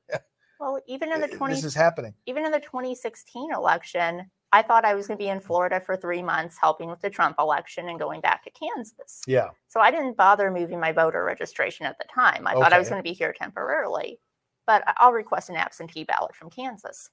well, 0.60 0.78
even 0.86 1.10
in 1.10 1.22
the 1.22 1.28
20 1.28 1.54
this 1.54 1.64
is 1.64 1.74
happening. 1.74 2.12
even 2.26 2.44
in 2.44 2.52
the 2.52 2.60
2016 2.60 3.54
election, 3.54 4.30
I 4.52 4.62
thought 4.62 4.84
I 4.84 4.94
was 4.94 5.06
going 5.06 5.16
to 5.18 5.22
be 5.24 5.28
in 5.28 5.40
Florida 5.40 5.80
for 5.80 5.96
three 5.96 6.22
months 6.22 6.56
helping 6.60 6.90
with 6.90 7.00
the 7.00 7.10
Trump 7.10 7.36
election 7.38 7.88
and 7.88 7.98
going 7.98 8.20
back 8.20 8.42
to 8.44 8.50
Kansas. 8.50 9.22
Yeah, 9.26 9.48
So 9.68 9.80
I 9.80 9.90
didn't 9.92 10.16
bother 10.16 10.50
moving 10.50 10.80
my 10.80 10.90
voter 10.92 11.22
registration 11.24 11.86
at 11.86 11.98
the 11.98 12.04
time. 12.12 12.46
I 12.46 12.54
thought 12.54 12.72
I 12.72 12.78
was 12.78 12.88
going 12.88 12.98
to 13.02 13.08
be 13.08 13.14
here 13.14 13.32
temporarily, 13.32 14.18
but 14.66 14.82
I'll 14.96 15.12
request 15.12 15.50
an 15.50 15.56
absentee 15.56 16.02
ballot 16.04 16.34
from 16.34 16.50
Kansas. 16.50 17.10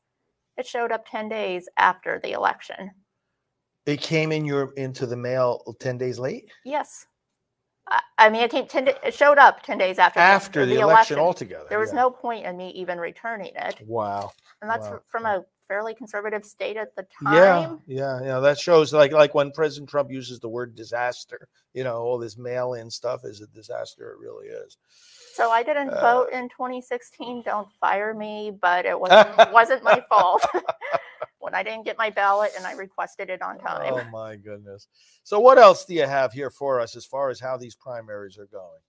It 0.57 0.65
showed 0.65 0.91
up 0.91 1.05
10 1.07 1.29
days 1.29 1.69
after 1.77 2.19
the 2.23 2.31
election. 2.31 2.89
it 3.85 4.01
came 4.01 4.31
in 4.31 4.43
your 4.43 4.73
into 4.73 5.05
the 5.05 5.15
mail 5.15 5.61
ten 5.79 5.97
days 5.97 6.17
late 6.19 6.49
Yes. 6.65 7.05
I, 8.17 8.29
mean, 8.29 8.41
it 8.41 8.51
came 8.51 8.67
10 8.67 8.87
it 8.89 9.13
showed 9.13 9.37
up 9.37 9.63
10 9.63 9.77
days 9.77 9.97
after, 9.97 10.19
after 10.19 10.65
the, 10.65 10.79
election, 10.81 11.19
altogether. 11.19 11.67
There 11.69 11.79
was 11.79 11.91
yeah. 11.91 12.01
no 12.01 12.09
point 12.09 12.45
in 12.45 12.57
me 12.57 12.69
even 12.71 12.97
returning 12.99 13.53
it. 13.55 13.79
wow. 13.87 14.31
And 14.61 14.69
that's 14.69 14.87
Wow. 14.87 14.91
fr- 14.91 15.03
from 15.07 15.25
a 15.25 15.45
fairly 15.67 15.93
conservative 15.93 16.43
state 16.43 16.77
at 16.77 16.95
the 16.95 17.05
time. 17.23 17.33
yeah, 17.33 17.75
yeah. 17.87 18.21
yeah. 18.23 18.39
That 18.39 18.57
shows 18.59 18.93
like 18.93 19.11
like 19.11 19.33
when 19.35 19.51
President 19.51 19.89
Trump 19.89 20.11
uses 20.11 20.39
the 20.39 20.49
word 20.49 20.75
disaster. 20.75 21.47
You 21.73 21.83
know, 21.83 21.97
all 21.97 22.17
this 22.17 22.37
mail-in 22.37 22.89
stuff 22.89 23.21
is 23.25 23.41
a 23.41 23.47
disaster. 23.47 24.11
It 24.11 24.19
really 24.19 24.47
is. 24.47 24.77
So 25.33 25.51
I 25.51 25.61
didn't 25.61 25.89
Uh, 25.91 26.01
vote 26.01 26.29
in 26.33 26.49
2016. 26.49 27.43
Don't 27.43 27.71
fire 27.79 28.13
me, 28.13 28.51
but 28.59 28.85
it 28.85 28.99
wasn't 28.99 29.29
wasn't 29.53 29.83
my 29.83 30.03
fault 30.09 30.43
when 31.39 31.53
I 31.53 31.61
didn't 31.63 31.85
get 31.85 31.97
my 31.97 32.09
ballot 32.09 32.51
and 32.57 32.65
I 32.65 32.73
requested 32.73 33.29
it 33.29 33.41
on 33.41 33.59
time. 33.59 33.93
Oh 33.93 34.03
my 34.11 34.35
goodness. 34.35 34.87
So 35.23 35.39
what 35.39 35.57
else 35.57 35.85
do 35.85 35.93
you 35.93 36.07
have 36.07 36.33
here 36.33 36.49
for 36.49 36.79
us 36.79 36.95
as 36.95 37.05
far 37.05 37.29
as 37.29 37.39
how 37.39 37.55
these 37.57 37.75
primaries 37.75 38.37
are 38.37 38.47
going? 38.47 38.81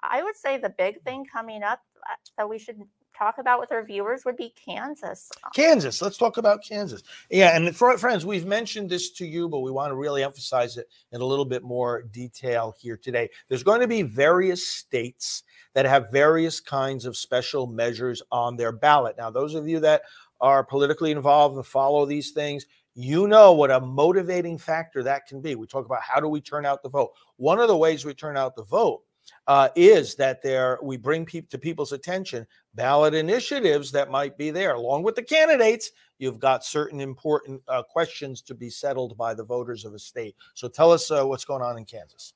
I 0.00 0.22
would 0.22 0.36
say 0.36 0.58
the 0.58 0.70
big 0.70 1.02
thing 1.02 1.24
coming 1.24 1.64
up 1.64 1.80
uh, 2.08 2.14
that 2.36 2.48
we 2.48 2.58
should 2.60 2.78
talk 3.18 3.38
about 3.38 3.58
with 3.58 3.72
our 3.72 3.82
viewers 3.82 4.24
would 4.24 4.36
be 4.36 4.54
Kansas. 4.64 5.30
Kansas. 5.54 6.00
Let's 6.00 6.16
talk 6.16 6.36
about 6.36 6.62
Kansas. 6.62 7.02
Yeah, 7.30 7.56
and 7.56 7.74
for 7.74 7.96
friends, 7.98 8.24
we've 8.24 8.46
mentioned 8.46 8.90
this 8.90 9.10
to 9.12 9.26
you, 9.26 9.48
but 9.48 9.60
we 9.60 9.70
want 9.70 9.90
to 9.90 9.96
really 9.96 10.22
emphasize 10.22 10.76
it 10.76 10.88
in 11.12 11.20
a 11.20 11.24
little 11.24 11.44
bit 11.44 11.62
more 11.62 12.02
detail 12.02 12.74
here 12.78 12.96
today. 12.96 13.28
There's 13.48 13.62
going 13.62 13.80
to 13.80 13.88
be 13.88 14.02
various 14.02 14.66
states 14.66 15.42
that 15.74 15.84
have 15.84 16.10
various 16.12 16.60
kinds 16.60 17.04
of 17.04 17.16
special 17.16 17.66
measures 17.66 18.22
on 18.30 18.56
their 18.56 18.72
ballot. 18.72 19.16
Now, 19.18 19.30
those 19.30 19.54
of 19.54 19.68
you 19.68 19.80
that 19.80 20.02
are 20.40 20.62
politically 20.62 21.10
involved 21.10 21.56
and 21.56 21.66
follow 21.66 22.06
these 22.06 22.30
things, 22.30 22.66
you 22.94 23.28
know 23.28 23.52
what 23.52 23.70
a 23.70 23.80
motivating 23.80 24.58
factor 24.58 25.02
that 25.04 25.26
can 25.26 25.40
be. 25.40 25.54
We 25.54 25.66
talk 25.66 25.86
about 25.86 26.02
how 26.02 26.20
do 26.20 26.28
we 26.28 26.40
turn 26.40 26.66
out 26.66 26.82
the 26.82 26.88
vote. 26.88 27.12
One 27.36 27.60
of 27.60 27.68
the 27.68 27.76
ways 27.76 28.04
we 28.04 28.14
turn 28.14 28.36
out 28.36 28.56
the 28.56 28.64
vote 28.64 29.02
uh, 29.46 29.68
is 29.76 30.14
that 30.16 30.42
there 30.42 30.78
we 30.82 30.96
bring 30.96 31.24
peop 31.24 31.48
to 31.50 31.58
people's 31.58 31.92
attention 31.92 32.46
ballot 32.74 33.12
initiatives 33.12 33.90
that 33.92 34.10
might 34.10 34.38
be 34.38 34.50
there, 34.50 34.74
along 34.74 35.02
with 35.02 35.16
the 35.16 35.22
candidates. 35.22 35.90
You've 36.18 36.38
got 36.38 36.64
certain 36.64 37.00
important 37.00 37.60
uh, 37.68 37.82
questions 37.82 38.40
to 38.42 38.54
be 38.54 38.70
settled 38.70 39.16
by 39.16 39.34
the 39.34 39.44
voters 39.44 39.84
of 39.84 39.94
a 39.94 39.98
state. 39.98 40.36
So 40.54 40.68
tell 40.68 40.92
us 40.92 41.10
uh, 41.10 41.24
what's 41.24 41.44
going 41.44 41.62
on 41.62 41.76
in 41.76 41.84
Kansas. 41.84 42.34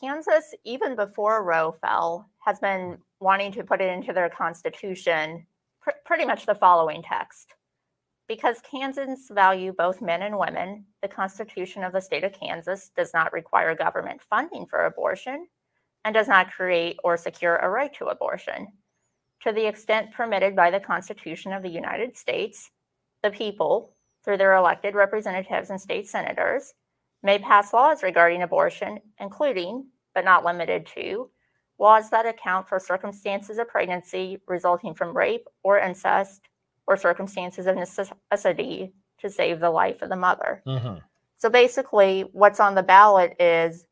Kansas, 0.00 0.54
even 0.64 0.96
before 0.96 1.44
Roe 1.44 1.72
fell, 1.80 2.28
has 2.38 2.58
been 2.58 2.98
wanting 3.20 3.52
to 3.52 3.64
put 3.64 3.80
it 3.80 3.88
into 3.92 4.12
their 4.12 4.28
constitution 4.28 5.46
pr- 5.80 5.90
pretty 6.04 6.24
much 6.24 6.46
the 6.46 6.54
following 6.54 7.02
text. 7.02 7.54
Because 8.32 8.62
Kansans 8.62 9.28
value 9.30 9.74
both 9.76 10.00
men 10.00 10.22
and 10.22 10.38
women, 10.38 10.86
the 11.02 11.08
Constitution 11.08 11.84
of 11.84 11.92
the 11.92 12.00
state 12.00 12.24
of 12.24 12.32
Kansas 12.32 12.90
does 12.96 13.12
not 13.12 13.30
require 13.30 13.74
government 13.74 14.22
funding 14.22 14.64
for 14.64 14.86
abortion 14.86 15.48
and 16.06 16.14
does 16.14 16.28
not 16.28 16.50
create 16.50 16.96
or 17.04 17.18
secure 17.18 17.56
a 17.56 17.68
right 17.68 17.92
to 17.92 18.06
abortion. 18.06 18.68
To 19.42 19.52
the 19.52 19.66
extent 19.66 20.14
permitted 20.14 20.56
by 20.56 20.70
the 20.70 20.80
Constitution 20.80 21.52
of 21.52 21.62
the 21.62 21.68
United 21.68 22.16
States, 22.16 22.70
the 23.22 23.30
people, 23.30 23.96
through 24.24 24.38
their 24.38 24.54
elected 24.54 24.94
representatives 24.94 25.68
and 25.68 25.78
state 25.78 26.08
senators, 26.08 26.72
may 27.22 27.38
pass 27.38 27.74
laws 27.74 28.02
regarding 28.02 28.42
abortion, 28.42 28.98
including, 29.20 29.88
but 30.14 30.24
not 30.24 30.42
limited 30.42 30.86
to, 30.94 31.28
laws 31.78 32.08
that 32.08 32.24
account 32.24 32.66
for 32.66 32.80
circumstances 32.80 33.58
of 33.58 33.68
pregnancy 33.68 34.40
resulting 34.46 34.94
from 34.94 35.14
rape 35.14 35.46
or 35.62 35.78
incest 35.78 36.48
or 36.86 36.96
circumstances 36.96 37.66
of 37.66 37.76
necessity 37.76 38.92
to 39.18 39.30
save 39.30 39.60
the 39.60 39.70
life 39.70 40.02
of 40.02 40.08
the 40.08 40.16
mother. 40.16 40.62
Mm-hmm. 40.66 40.98
So 41.36 41.50
basically, 41.50 42.22
what's 42.32 42.60
on 42.60 42.74
the 42.74 42.82
ballot 42.82 43.34
is 43.40 43.86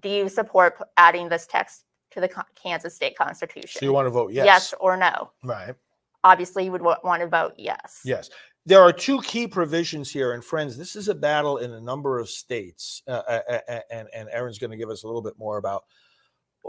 do 0.00 0.08
you 0.08 0.28
support 0.28 0.76
adding 0.96 1.28
this 1.28 1.46
text 1.46 1.84
to 2.12 2.20
the 2.20 2.44
Kansas 2.60 2.94
state 2.94 3.16
constitution? 3.16 3.78
So 3.78 3.84
you 3.84 3.92
want 3.92 4.06
to 4.06 4.10
vote 4.10 4.32
yes? 4.32 4.46
yes 4.46 4.74
or 4.80 4.96
no? 4.96 5.30
Right. 5.44 5.74
Obviously, 6.22 6.64
you 6.64 6.72
would 6.72 6.82
want 6.82 7.20
to 7.20 7.28
vote 7.28 7.54
yes. 7.56 8.00
Yes. 8.04 8.30
There 8.66 8.82
are 8.82 8.92
two 8.92 9.20
key 9.22 9.46
provisions 9.46 10.10
here, 10.10 10.32
and 10.32 10.44
friends, 10.44 10.76
this 10.76 10.94
is 10.94 11.08
a 11.08 11.14
battle 11.14 11.58
in 11.58 11.72
a 11.72 11.80
number 11.80 12.18
of 12.18 12.28
states, 12.28 13.02
uh, 13.08 13.22
uh, 13.26 13.58
uh, 13.68 13.80
and 13.90 14.08
and 14.14 14.28
Erin's 14.30 14.58
going 14.58 14.70
to 14.70 14.76
give 14.76 14.90
us 14.90 15.02
a 15.02 15.06
little 15.06 15.22
bit 15.22 15.38
more 15.38 15.56
about 15.56 15.84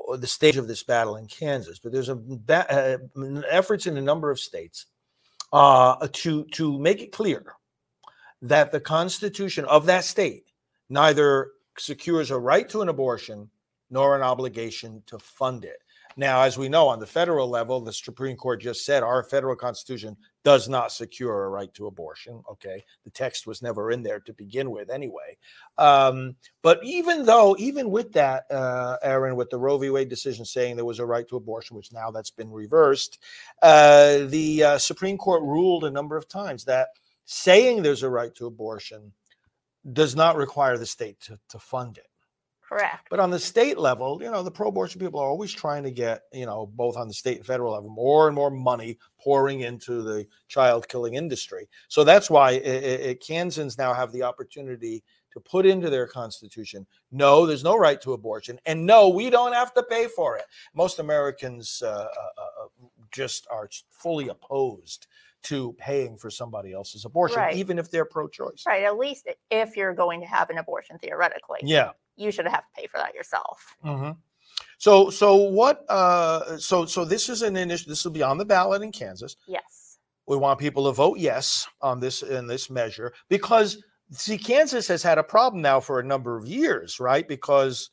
uh, 0.10 0.15
the 0.15 0.27
stage 0.27 0.55
of 0.55 0.69
this 0.69 0.84
battle 0.84 1.17
in 1.17 1.27
Kansas. 1.27 1.79
But 1.79 1.91
there's 1.91 2.07
a 2.07 2.17
uh, 2.49 2.97
efforts 3.49 3.88
in 3.88 3.97
a 3.97 4.01
number 4.01 4.31
of 4.31 4.39
states 4.39 4.86
uh, 5.52 6.08
to 6.12 6.46
to 6.46 6.80
make 6.80 7.02
it 7.02 7.12
clear 7.12 7.44
that 8.42 8.72
the 8.72 8.80
Constitution 8.80 9.66
of 9.66 9.86
that 9.86 10.04
state 10.04 10.52
neither 10.90 11.52
secures 11.78 12.32
a 12.32 12.40
right 12.40 12.68
to 12.70 12.82
an 12.82 12.90
abortion 12.90 13.50
nor 13.90 14.16
an 14.16 14.22
obligation 14.22 15.04
to 15.06 15.20
fund 15.20 15.66
it. 15.66 15.84
Now, 16.17 16.41
as 16.41 16.58
we 16.58 16.69
know, 16.69 16.88
on 16.88 17.00
the 17.00 17.06
federal 17.06 17.47
level, 17.47 17.80
the 17.82 17.93
Supreme 17.93 18.36
Court 18.36 18.62
just 18.62 18.86
said 18.86 19.04
our 19.04 19.24
federal 19.24 19.56
Constitution 19.56 20.17
does 20.43 20.67
not 20.67 20.91
secure 20.91 21.45
a 21.45 21.50
right 21.50 21.74
to 21.76 21.88
abortion. 21.88 22.41
Okay. 22.52 22.84
The 23.04 23.12
text 23.12 23.47
was 23.47 23.62
never 23.62 23.91
in 23.91 24.04
there 24.04 24.19
to 24.21 24.34
begin 24.34 24.71
with, 24.71 24.89
anyway. 24.89 25.38
Um, 25.78 26.36
but 26.62 26.80
even 26.84 27.26
though, 27.26 27.56
even 27.60 27.91
with 27.91 28.12
that, 28.13 28.45
uh, 28.52 28.97
Erin, 29.04 29.36
with 29.36 29.50
the 29.50 29.60
Roe 29.60 29.78
v. 29.78 29.89
Wade 29.89 30.10
decision 30.10 30.45
saying 30.45 30.76
there 30.76 30.86
was 30.86 31.00
a 31.00 31.06
right 31.06 31.28
to 31.30 31.38
abortion, 31.38 31.78
which 31.78 31.93
now 31.93 32.12
that's 32.12 32.32
been 32.32 32.52
reversed, 32.52 33.19
uh, 33.62 34.19
the 34.26 34.63
uh, 34.63 34.78
Supreme 34.78 35.17
Court 35.17 35.43
ruled 35.43 35.86
a 35.86 35.91
number 35.91 36.17
of 36.17 36.28
times 36.28 36.65
that 36.65 36.89
saying 37.26 37.82
there's 37.82 38.04
a 38.04 38.10
right 38.10 38.34
to 38.36 38.47
abortion 38.47 39.13
does 39.93 40.15
not 40.15 40.36
require 40.36 40.78
the 40.78 40.86
state 40.86 41.19
to, 41.21 41.39
to 41.50 41.58
fund 41.58 41.97
it. 41.97 42.08
Correct. 42.71 43.07
But 43.10 43.19
on 43.19 43.31
the 43.31 43.39
state 43.39 43.77
level, 43.77 44.19
you 44.23 44.31
know, 44.31 44.43
the 44.43 44.51
pro-abortion 44.51 45.01
people 45.01 45.19
are 45.19 45.27
always 45.27 45.51
trying 45.51 45.84
to 45.84 45.91
get, 45.91 46.21
you 46.31 46.45
know, 46.45 46.67
both 46.67 46.95
on 46.95 47.10
the 47.10 47.13
state 47.13 47.36
and 47.38 47.45
federal 47.45 47.73
level, 47.73 47.89
more 47.89 48.27
and 48.27 48.36
more 48.36 48.49
money 48.49 48.97
pouring 49.19 49.60
into 49.62 50.01
the 50.01 50.25
child 50.47 50.88
killing 50.88 51.15
industry. 51.15 51.67
So 51.89 52.05
that's 52.05 52.29
why 52.29 52.51
i 52.51 52.53
i 52.53 53.10
i- 53.10 53.17
Kansans 53.21 53.77
now 53.77 53.93
have 53.93 54.13
the 54.13 54.23
opportunity 54.23 55.03
to 55.34 55.39
put 55.41 55.65
into 55.65 55.89
their 55.89 56.07
constitution, 56.07 56.86
no, 57.12 57.45
there's 57.45 57.63
no 57.63 57.77
right 57.77 58.01
to 58.01 58.13
abortion, 58.13 58.57
and 58.65 58.86
no, 58.86 59.10
we 59.10 59.29
don't 59.29 59.53
have 59.53 59.73
to 59.73 59.84
pay 59.84 60.07
for 60.07 60.38
it. 60.38 60.45
Most 60.73 60.99
Americans 60.99 61.81
uh, 61.86 61.88
uh, 61.88 62.41
uh, 62.41 62.67
just 63.12 63.47
are 63.51 63.69
fully 63.89 64.29
opposed 64.29 65.07
to 65.43 65.73
paying 65.80 66.17
for 66.17 66.30
somebody 66.30 66.73
else's 66.73 67.06
abortion, 67.06 67.39
Right. 67.39 67.56
even 67.56 67.80
if 67.80 67.89
they're 67.89 68.06
pro-choice. 68.06 68.63
Right. 68.67 68.84
At 68.84 68.97
least 68.97 69.27
if 69.49 69.75
you're 69.75 69.93
going 69.93 70.21
to 70.21 70.27
have 70.27 70.49
an 70.49 70.58
abortion, 70.58 70.97
theoretically, 70.99 71.60
Yeah. 71.63 71.91
you 72.15 72.32
should 72.32 72.47
have 72.47 72.62
to 72.62 72.67
pay 72.75 72.88
for 72.88 72.97
that 72.97 73.13
yourself. 73.15 73.75
hmm 73.82 74.12
So, 74.77 75.10
so 75.10 75.36
what? 75.36 75.84
Uh, 75.89 76.58
so, 76.58 76.86
so 76.86 77.06
this 77.06 77.30
is 77.30 77.41
an 77.41 77.56
initiative. 77.56 77.89
This 77.89 78.04
will 78.06 78.12
be 78.12 78.23
on 78.23 78.38
the 78.38 78.45
ballot 78.45 78.82
in 78.82 78.91
Kansas. 78.91 79.36
Yes. 79.47 79.97
We 80.27 80.38
want 80.38 80.60
people 80.60 80.86
to 80.86 80.91
vote 80.91 81.17
yes 81.17 81.67
on 81.82 81.99
this 81.99 82.21
in 82.21 82.47
this 82.47 82.69
measure 82.69 83.13
because 83.27 83.84
see, 84.12 84.38
Kansas 84.38 84.88
has 84.88 85.01
had 85.04 85.17
a 85.17 85.23
problem 85.23 85.62
now 85.62 85.80
for 85.80 85.99
a 85.99 86.04
number 86.04 86.38
of 86.38 86.45
years, 86.45 86.99
right? 86.99 87.27
Because 87.27 87.89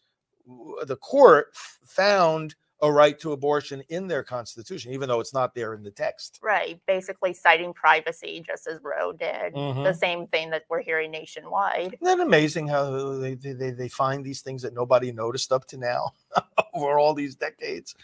the 0.84 0.96
court 0.96 1.48
found 1.84 2.54
a 2.80 2.90
right 2.92 3.18
to 3.18 3.32
abortion 3.32 3.82
in 3.88 4.06
their 4.06 4.22
constitution, 4.22 4.92
even 4.92 5.08
though 5.08 5.18
it's 5.20 5.34
not 5.34 5.54
there 5.54 5.74
in 5.74 5.82
the 5.82 5.90
text. 5.90 6.38
Right. 6.42 6.80
Basically 6.86 7.34
citing 7.34 7.72
privacy, 7.74 8.42
just 8.46 8.66
as 8.68 8.78
Roe 8.82 9.12
did. 9.12 9.52
The 9.54 9.58
Mhm. 9.58 9.96
same 9.96 10.26
thing 10.28 10.50
that 10.50 10.62
we're 10.70 10.82
hearing 10.82 11.10
nationwide. 11.10 11.94
Isn't 11.94 12.04
that 12.04 12.20
amazing 12.20 12.68
how 12.68 13.18
they, 13.18 13.34
they, 13.34 13.52
they- 13.52 13.70
they 13.72 13.88
find 13.88 14.24
these 14.24 14.42
things 14.42 14.62
that 14.62 14.74
nobody 14.74 15.10
noticed 15.10 15.50
up 15.52 15.66
to 15.68 15.76
now 15.76 16.12
over 16.74 16.98
all 16.98 17.14
these 17.14 17.34
decades? 17.34 17.94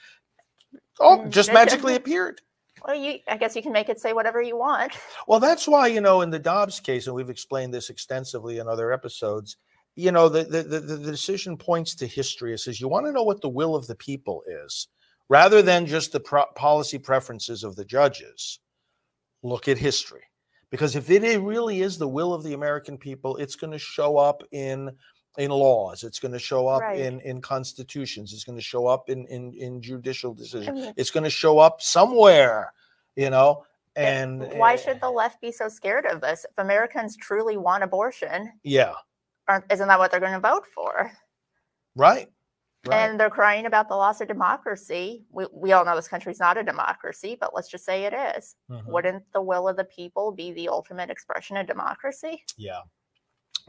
Oh, 1.01 1.19
Mm, 1.19 1.31
just 1.31 1.53
magically 1.53 1.95
appeared. 1.95 2.41
Well, 2.85 2.95
you, 2.97 3.19
I 3.29 3.37
guess 3.37 3.57
you 3.57 3.63
can 3.63 3.73
make 3.73 3.89
it 3.89 3.99
say 4.01 4.13
whatever 4.13 4.43
you 4.43 4.57
want. 4.59 4.93
Well, 5.27 5.41
that's 5.41 5.67
why, 5.67 5.87
you 5.87 6.01
know, 6.01 6.21
in 6.21 6.31
the 6.31 6.39
Dobbs 6.39 6.81
case, 6.81 7.07
and 7.07 7.17
we've 7.17 7.31
explained 7.31 7.73
this 7.73 7.89
extensively 7.91 8.59
in 8.59 8.69
other 8.69 8.93
episodes, 8.93 9.57
you 9.97 10.11
know, 10.13 10.29
the, 10.29 10.45
the, 10.45 10.63
the, 10.63 10.81
the 10.81 10.99
decision 10.99 11.57
points 11.57 11.95
to 11.97 12.07
history. 12.07 12.53
It 12.53 12.59
says 12.59 12.81
you 12.81 12.89
want 12.89 13.07
to 13.07 13.13
know 13.13 13.23
what 13.23 13.41
the 13.41 13.49
will 13.49 13.75
of 13.77 13.87
the 13.87 13.95
people 13.95 14.43
is 14.67 14.89
rather 15.29 15.63
than 15.63 15.87
just 15.87 16.13
the 16.13 16.21
pro- 16.21 16.47
policy 16.57 16.99
preferences 16.99 17.65
of 17.65 17.77
the 17.77 17.85
judges. 17.85 18.61
Look 19.43 19.69
at 19.69 19.79
history. 19.79 20.23
Because 20.71 20.97
if 20.97 21.09
it 21.11 21.39
really 21.41 21.83
is 21.83 21.99
the 21.99 22.09
will 22.09 22.35
of 22.35 22.43
the 22.43 22.55
American 22.55 22.99
people, 22.99 23.37
it's 23.37 23.55
going 23.55 23.71
to 23.73 23.79
show 23.79 24.17
up 24.17 24.43
in 24.51 24.91
in 25.37 25.51
laws. 25.51 26.05
It's 26.05 26.21
going 26.21 26.33
to 26.33 26.39
show 26.39 26.67
up 26.69 26.81
Right. 26.81 26.99
in 27.01 27.21
in 27.21 27.41
constitutions. 27.41 28.33
It's 28.33 28.45
going 28.45 28.59
to 28.59 28.63
show 28.65 28.87
up 28.87 29.09
in 29.09 29.27
in, 29.27 29.53
in 29.55 29.81
judicial 29.83 30.35
decisions. 30.35 30.81
mean, 30.87 30.95
It's 30.97 31.11
going 31.11 31.25
to 31.25 31.31
show 31.31 31.59
up 31.59 31.81
somewhere, 31.83 32.73
you 33.17 33.31
know. 33.31 33.65
it- 33.97 34.01
And 34.01 34.53
why 34.59 34.75
eh, 34.75 34.77
should 34.77 35.01
the 35.01 35.11
left 35.11 35.41
be 35.41 35.53
so 35.53 35.69
scared 35.69 36.07
of 36.07 36.21
this? 36.21 36.45
If 36.51 36.59
Americans 36.59 37.17
truly 37.17 37.57
want 37.57 37.83
abortion, 37.85 38.53
Yeah, 38.65 38.95
aren't, 39.49 39.65
isn't 39.71 39.89
that 39.89 39.99
what 39.99 40.11
they're 40.11 40.21
going 40.21 40.33
to 40.33 40.41
vote 40.41 40.67
for? 40.67 41.11
right. 41.95 42.29
Right. 42.87 42.99
And 42.99 43.19
they're 43.19 43.31
crying 43.31 43.65
about 43.65 43.89
the 43.89 43.95
loss 43.95 44.21
of 44.21 44.29
democracy. 44.29 45.25
We, 45.31 45.47
we 45.55 45.73
all 45.73 45.87
know 45.87 45.97
this 45.97 46.07
country's 46.07 46.39
not 46.39 46.59
a 46.59 46.63
democracy, 46.63 47.35
but 47.41 47.55
let's 47.55 47.71
just 47.71 47.87
say 47.87 48.05
it 48.05 48.13
is. 48.37 48.57
Mhm. 48.71 48.85
Wouldn't 48.87 49.25
the 49.33 49.41
will 49.41 49.67
of 49.69 49.79
the 49.79 49.85
people 49.85 50.33
be 50.33 50.53
the 50.53 50.69
ultimate 50.69 51.09
expression 51.09 51.57
of 51.57 51.67
democracy? 51.67 52.45
Yeah. 52.59 52.83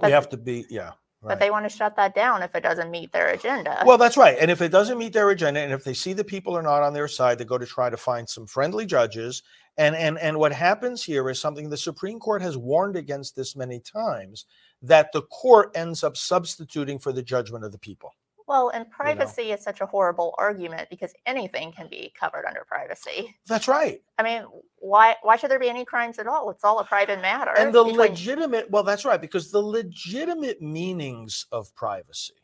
we 0.04 0.12
have 0.12 0.28
to 0.30 0.38
be, 0.38 0.66
yeah. 0.70 0.92
But 1.30 1.40
they 1.40 1.50
want 1.50 1.70
to 1.70 1.76
shut 1.76 1.96
that 1.96 2.16
down 2.16 2.44
if 2.44 2.56
it 2.56 2.64
doesn't 2.64 2.92
meet 2.92 3.12
their 3.12 3.28
agenda. 3.30 3.84
well, 3.86 3.98
that's 3.98 4.18
right. 4.18 4.38
And 4.40 4.52
if 4.52 4.62
it 4.62 4.70
doesn't 4.70 4.98
meet 4.98 5.14
their 5.14 5.30
agenda, 5.30 5.60
and 5.60 5.74
if 5.74 5.84
they 5.84 5.94
see 5.94 6.14
the 6.14 6.24
people 6.24 6.56
are 6.58 6.62
not 6.62 6.84
on 6.84 6.94
their 6.94 7.08
side, 7.08 7.38
they 7.38 7.46
go 7.46 7.58
to 7.58 7.66
try 7.66 7.90
to 7.90 7.98
find 7.98 8.28
some 8.28 8.48
friendly 8.48 8.86
judges. 8.86 9.44
And 9.78 9.96
and 9.96 10.18
and 10.20 10.38
what 10.38 10.54
happens 10.54 11.04
here 11.04 11.30
is 11.30 11.40
something 11.40 11.70
the 11.70 11.78
Supreme 11.78 12.20
Court 12.20 12.42
has 12.42 12.58
warned 12.58 12.96
against 12.96 13.36
this 13.36 13.56
many 13.56 13.80
times 13.80 14.46
that 14.82 15.12
the 15.12 15.24
court 15.24 15.72
ends 15.76 16.04
up 16.04 16.16
substituting 16.16 17.00
for 17.00 17.12
the 17.12 17.24
judgment 17.24 17.66
of 17.66 17.72
the 17.72 17.80
people. 17.80 18.12
Well, 18.48 18.70
and 18.70 18.90
privacy 18.90 19.52
is 19.52 19.64
such 19.64 19.82
a 19.82 19.88
horrible 19.88 20.36
argument 20.38 20.90
because 20.90 21.14
anything 21.26 21.72
can 21.72 21.88
be 21.90 22.14
covered 22.20 22.46
under 22.46 22.64
privacy. 22.68 23.36
That's 23.48 23.68
right. 23.68 24.02
I 24.20 24.24
mean, 24.24 24.44
why 24.86 25.16
why 25.24 25.36
should 25.36 25.50
there 25.50 25.60
be 25.60 25.70
any 25.70 25.84
crimes 25.84 26.20
at 26.20 26.28
all? 26.28 26.50
It's 26.52 26.64
all 26.64 26.80
a 26.80 26.86
private 26.86 27.22
matter. 27.22 27.52
And 27.58 27.74
the 27.74 27.84
between- 27.84 27.98
legitimate, 27.98 28.70
well, 28.70 28.84
that's 28.84 29.04
right, 29.04 29.20
because 29.20 29.52
the 29.52 29.62
legitimate 29.62 30.62
meanings 30.62 31.48
of 31.52 31.74
privacy, 31.76 32.36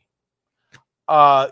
uh, 1.08 1.48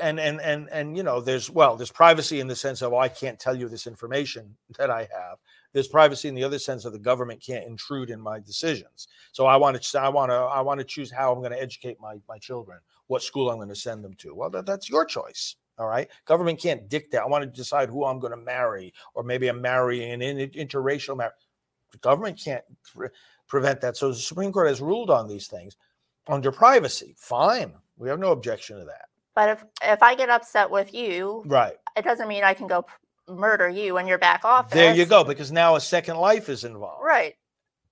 and 0.00 0.20
and 0.20 0.40
and 0.40 0.68
and 0.70 0.96
you 0.96 1.02
know, 1.02 1.20
there's 1.20 1.50
well, 1.50 1.76
there's 1.76 1.90
privacy 1.90 2.38
in 2.38 2.46
the 2.46 2.56
sense 2.56 2.80
of, 2.80 2.92
oh, 2.92 2.98
I 2.98 3.08
can't 3.08 3.40
tell 3.40 3.56
you 3.56 3.68
this 3.68 3.86
information 3.86 4.56
that 4.78 4.90
I 4.90 5.00
have. 5.00 5.38
There's 5.72 5.88
privacy 5.88 6.28
in 6.28 6.34
the 6.34 6.44
other 6.44 6.58
sense 6.58 6.84
of 6.84 6.92
the 6.92 6.98
government 6.98 7.44
can't 7.44 7.64
intrude 7.64 8.10
in 8.10 8.20
my 8.20 8.40
decisions. 8.40 9.06
So 9.32 9.46
I 9.46 9.56
want 9.56 9.80
to, 9.80 10.00
I 10.00 10.08
want 10.08 10.30
to, 10.30 10.34
I 10.34 10.60
want 10.60 10.80
to 10.80 10.84
choose 10.84 11.12
how 11.12 11.32
I'm 11.32 11.38
going 11.40 11.52
to 11.52 11.60
educate 11.60 12.00
my 12.00 12.16
my 12.28 12.38
children, 12.38 12.78
what 13.08 13.22
school 13.22 13.50
I'm 13.50 13.56
going 13.56 13.68
to 13.68 13.74
send 13.74 14.04
them 14.04 14.14
to. 14.18 14.34
Well, 14.34 14.50
that, 14.50 14.66
that's 14.66 14.88
your 14.88 15.04
choice. 15.04 15.56
All 15.80 15.86
right. 15.86 16.08
Government 16.26 16.60
can't 16.60 16.88
dictate. 16.90 17.20
I 17.20 17.26
want 17.26 17.42
to 17.42 17.46
decide 17.48 17.88
who 17.88 18.04
I'm 18.04 18.18
going 18.20 18.32
to 18.32 18.36
marry, 18.36 18.92
or 19.14 19.22
maybe 19.22 19.48
I'm 19.48 19.62
marrying 19.62 20.22
an 20.22 20.36
interracial 20.50 21.16
marriage. 21.16 21.32
The 21.90 21.98
government 21.98 22.38
can't 22.42 22.62
pre- 22.94 23.08
prevent 23.48 23.80
that. 23.80 23.96
So 23.96 24.10
the 24.10 24.14
Supreme 24.14 24.52
Court 24.52 24.68
has 24.68 24.82
ruled 24.82 25.08
on 25.10 25.26
these 25.26 25.46
things 25.48 25.78
under 26.28 26.52
privacy. 26.52 27.14
Fine. 27.18 27.72
We 27.96 28.10
have 28.10 28.18
no 28.18 28.30
objection 28.32 28.78
to 28.78 28.84
that. 28.84 29.06
But 29.34 29.48
if 29.48 29.64
if 29.82 30.02
I 30.02 30.14
get 30.14 30.28
upset 30.28 30.70
with 30.70 30.92
you, 30.92 31.42
Right. 31.46 31.76
it 31.96 32.04
doesn't 32.04 32.28
mean 32.28 32.44
I 32.44 32.52
can 32.52 32.66
go 32.66 32.82
p- 32.82 32.92
murder 33.28 33.68
you 33.68 33.96
in 33.96 34.06
your 34.06 34.18
back 34.18 34.44
office. 34.44 34.72
There 34.74 34.94
you 34.94 35.06
go, 35.06 35.24
because 35.24 35.50
now 35.50 35.76
a 35.76 35.80
second 35.80 36.16
life 36.18 36.50
is 36.50 36.64
involved. 36.64 37.02
Right. 37.02 37.36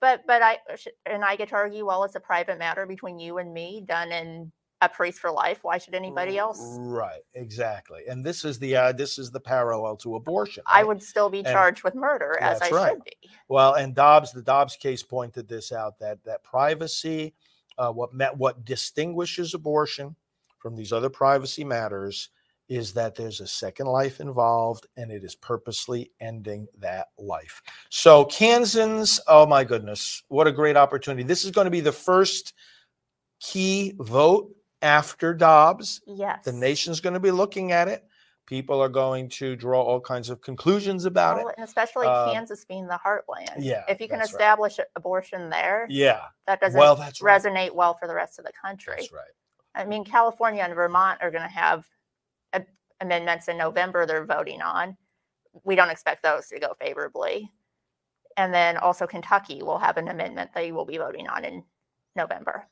But 0.01 0.27
but 0.27 0.42
I 0.42 0.59
and 1.07 1.24
I 1.24 1.37
get 1.37 1.48
to 1.48 1.55
argue, 1.55 1.87
well, 1.87 2.05
it's 2.05 2.16
a 2.16 2.20
private 2.20 2.59
matter 2.59 2.85
between 2.87 3.18
you 3.18 3.38
and 3.38 3.55
me, 3.55 3.83
done 3.87 4.12
in 4.12 4.53
a 4.80 4.88
priest 4.88 5.18
for 5.18 5.30
life. 5.30 5.58
Why 5.62 5.78
should 5.78 5.94
anybody 5.94 6.38
else? 6.38 6.60
Right, 6.78 7.22
exactly. 7.34 8.02
And 8.08 8.24
this 8.24 8.44
is 8.44 8.58
the 8.58 8.76
uh, 8.76 8.92
this 8.92 9.18
is 9.18 9.30
the 9.30 9.40
parallel 9.40 9.96
to 9.98 10.16
abortion. 10.16 10.62
I 10.66 10.84
would 10.84 11.02
still 11.02 11.28
be 11.28 11.38
And 11.38 11.48
charged 11.48 11.82
with 11.82 11.94
murder 11.94 12.38
as 12.40 12.60
I 12.62 12.70
right. 12.70 12.92
should 12.92 13.04
be. 13.04 13.30
Well, 13.48 13.74
and 13.74 13.94
Dobbs, 13.94 14.32
the 14.32 14.42
Dobbs 14.42 14.76
case 14.76 15.02
pointed 15.02 15.48
this 15.48 15.72
out 15.72 15.98
that 15.98 16.22
that 16.24 16.44
privacy, 16.44 17.34
uh, 17.76 17.90
what 17.92 18.14
met, 18.14 18.36
what 18.36 18.64
distinguishes 18.64 19.54
abortion 19.54 20.14
from 20.58 20.76
these 20.76 20.92
other 20.92 21.10
privacy 21.10 21.64
matters 21.64 22.30
is 22.68 22.92
that 22.92 23.14
there's 23.14 23.40
a 23.40 23.46
second 23.46 23.86
life 23.86 24.20
involved 24.20 24.86
and 24.96 25.10
it 25.10 25.24
is 25.24 25.34
purposely 25.34 26.10
ending 26.20 26.66
that 26.78 27.08
life. 27.18 27.62
So 27.88 28.26
Kansans, 28.26 29.18
oh 29.26 29.46
my 29.46 29.64
goodness, 29.64 30.22
what 30.28 30.46
a 30.46 30.52
great 30.52 30.76
opportunity. 30.76 31.22
This 31.22 31.44
is 31.44 31.50
going 31.50 31.64
to 31.64 31.70
be 31.70 31.80
the 31.80 31.92
first 31.92 32.52
key 33.40 33.94
vote 33.98 34.54
after 34.82 35.34
Dobbs. 35.34 36.00
Yes. 36.06 36.44
The 36.44 36.52
nation's 36.52 37.00
going 37.00 37.14
to 37.14 37.20
be 37.20 37.30
looking 37.30 37.72
at 37.72 37.88
it. 37.88 38.04
People 38.46 38.80
are 38.80 38.88
going 38.88 39.28
to 39.30 39.56
draw 39.56 39.82
all 39.82 40.00
kinds 40.00 40.30
of 40.30 40.40
conclusions 40.40 41.04
about 41.04 41.36
Well, 41.36 41.48
it. 41.48 41.56
and 41.58 41.64
especially 41.66 42.06
Uh, 42.06 42.32
Kansas 42.32 42.64
being 42.64 42.86
the 42.86 42.98
heartland. 43.04 43.56
yeah, 43.58 43.84
If 43.88 44.00
you 44.00 44.08
can 44.08 44.18
that's 44.20 44.32
right. 44.32 44.40
establish 44.40 44.78
abortion 44.96 45.50
there, 45.50 45.86
Yeah, 45.90 46.22
that 46.46 46.58
doesn't 46.60 46.78
well, 46.78 46.96
that's 46.96 47.20
right. 47.20 47.42
resonate 47.42 47.74
well 47.74 47.92
for 47.94 48.06
the 48.08 48.14
rest 48.14 48.38
of 48.38 48.46
the 48.46 48.52
country. 48.52 48.94
That's 48.96 49.12
right. 49.12 49.30
I 49.74 49.84
mean, 49.84 50.02
California 50.04 50.62
and 50.62 50.74
Vermont 50.74 51.20
are 51.20 51.30
going 51.30 51.42
to 51.42 51.48
have 51.48 51.86
a- 52.54 52.64
amendments 53.00 53.48
in 53.48 53.58
November 53.58 54.06
they're 54.06 54.24
voting 54.24 54.62
on. 54.62 54.96
We 55.64 55.74
don't 55.76 55.90
expect 55.90 56.22
those 56.22 56.46
to 56.48 56.58
go 56.58 56.72
favorably. 56.80 57.52
And 58.38 58.54
then 58.54 58.76
also 58.78 59.06
Kentucky 59.06 59.62
will 59.62 59.78
have 59.78 59.98
an 59.98 60.08
amendment 60.08 60.52
they 60.54 60.72
will 60.72 60.84
be 60.86 60.96
voting 60.96 61.28
on 61.28 61.44
in 61.44 61.64
November. 62.16 62.66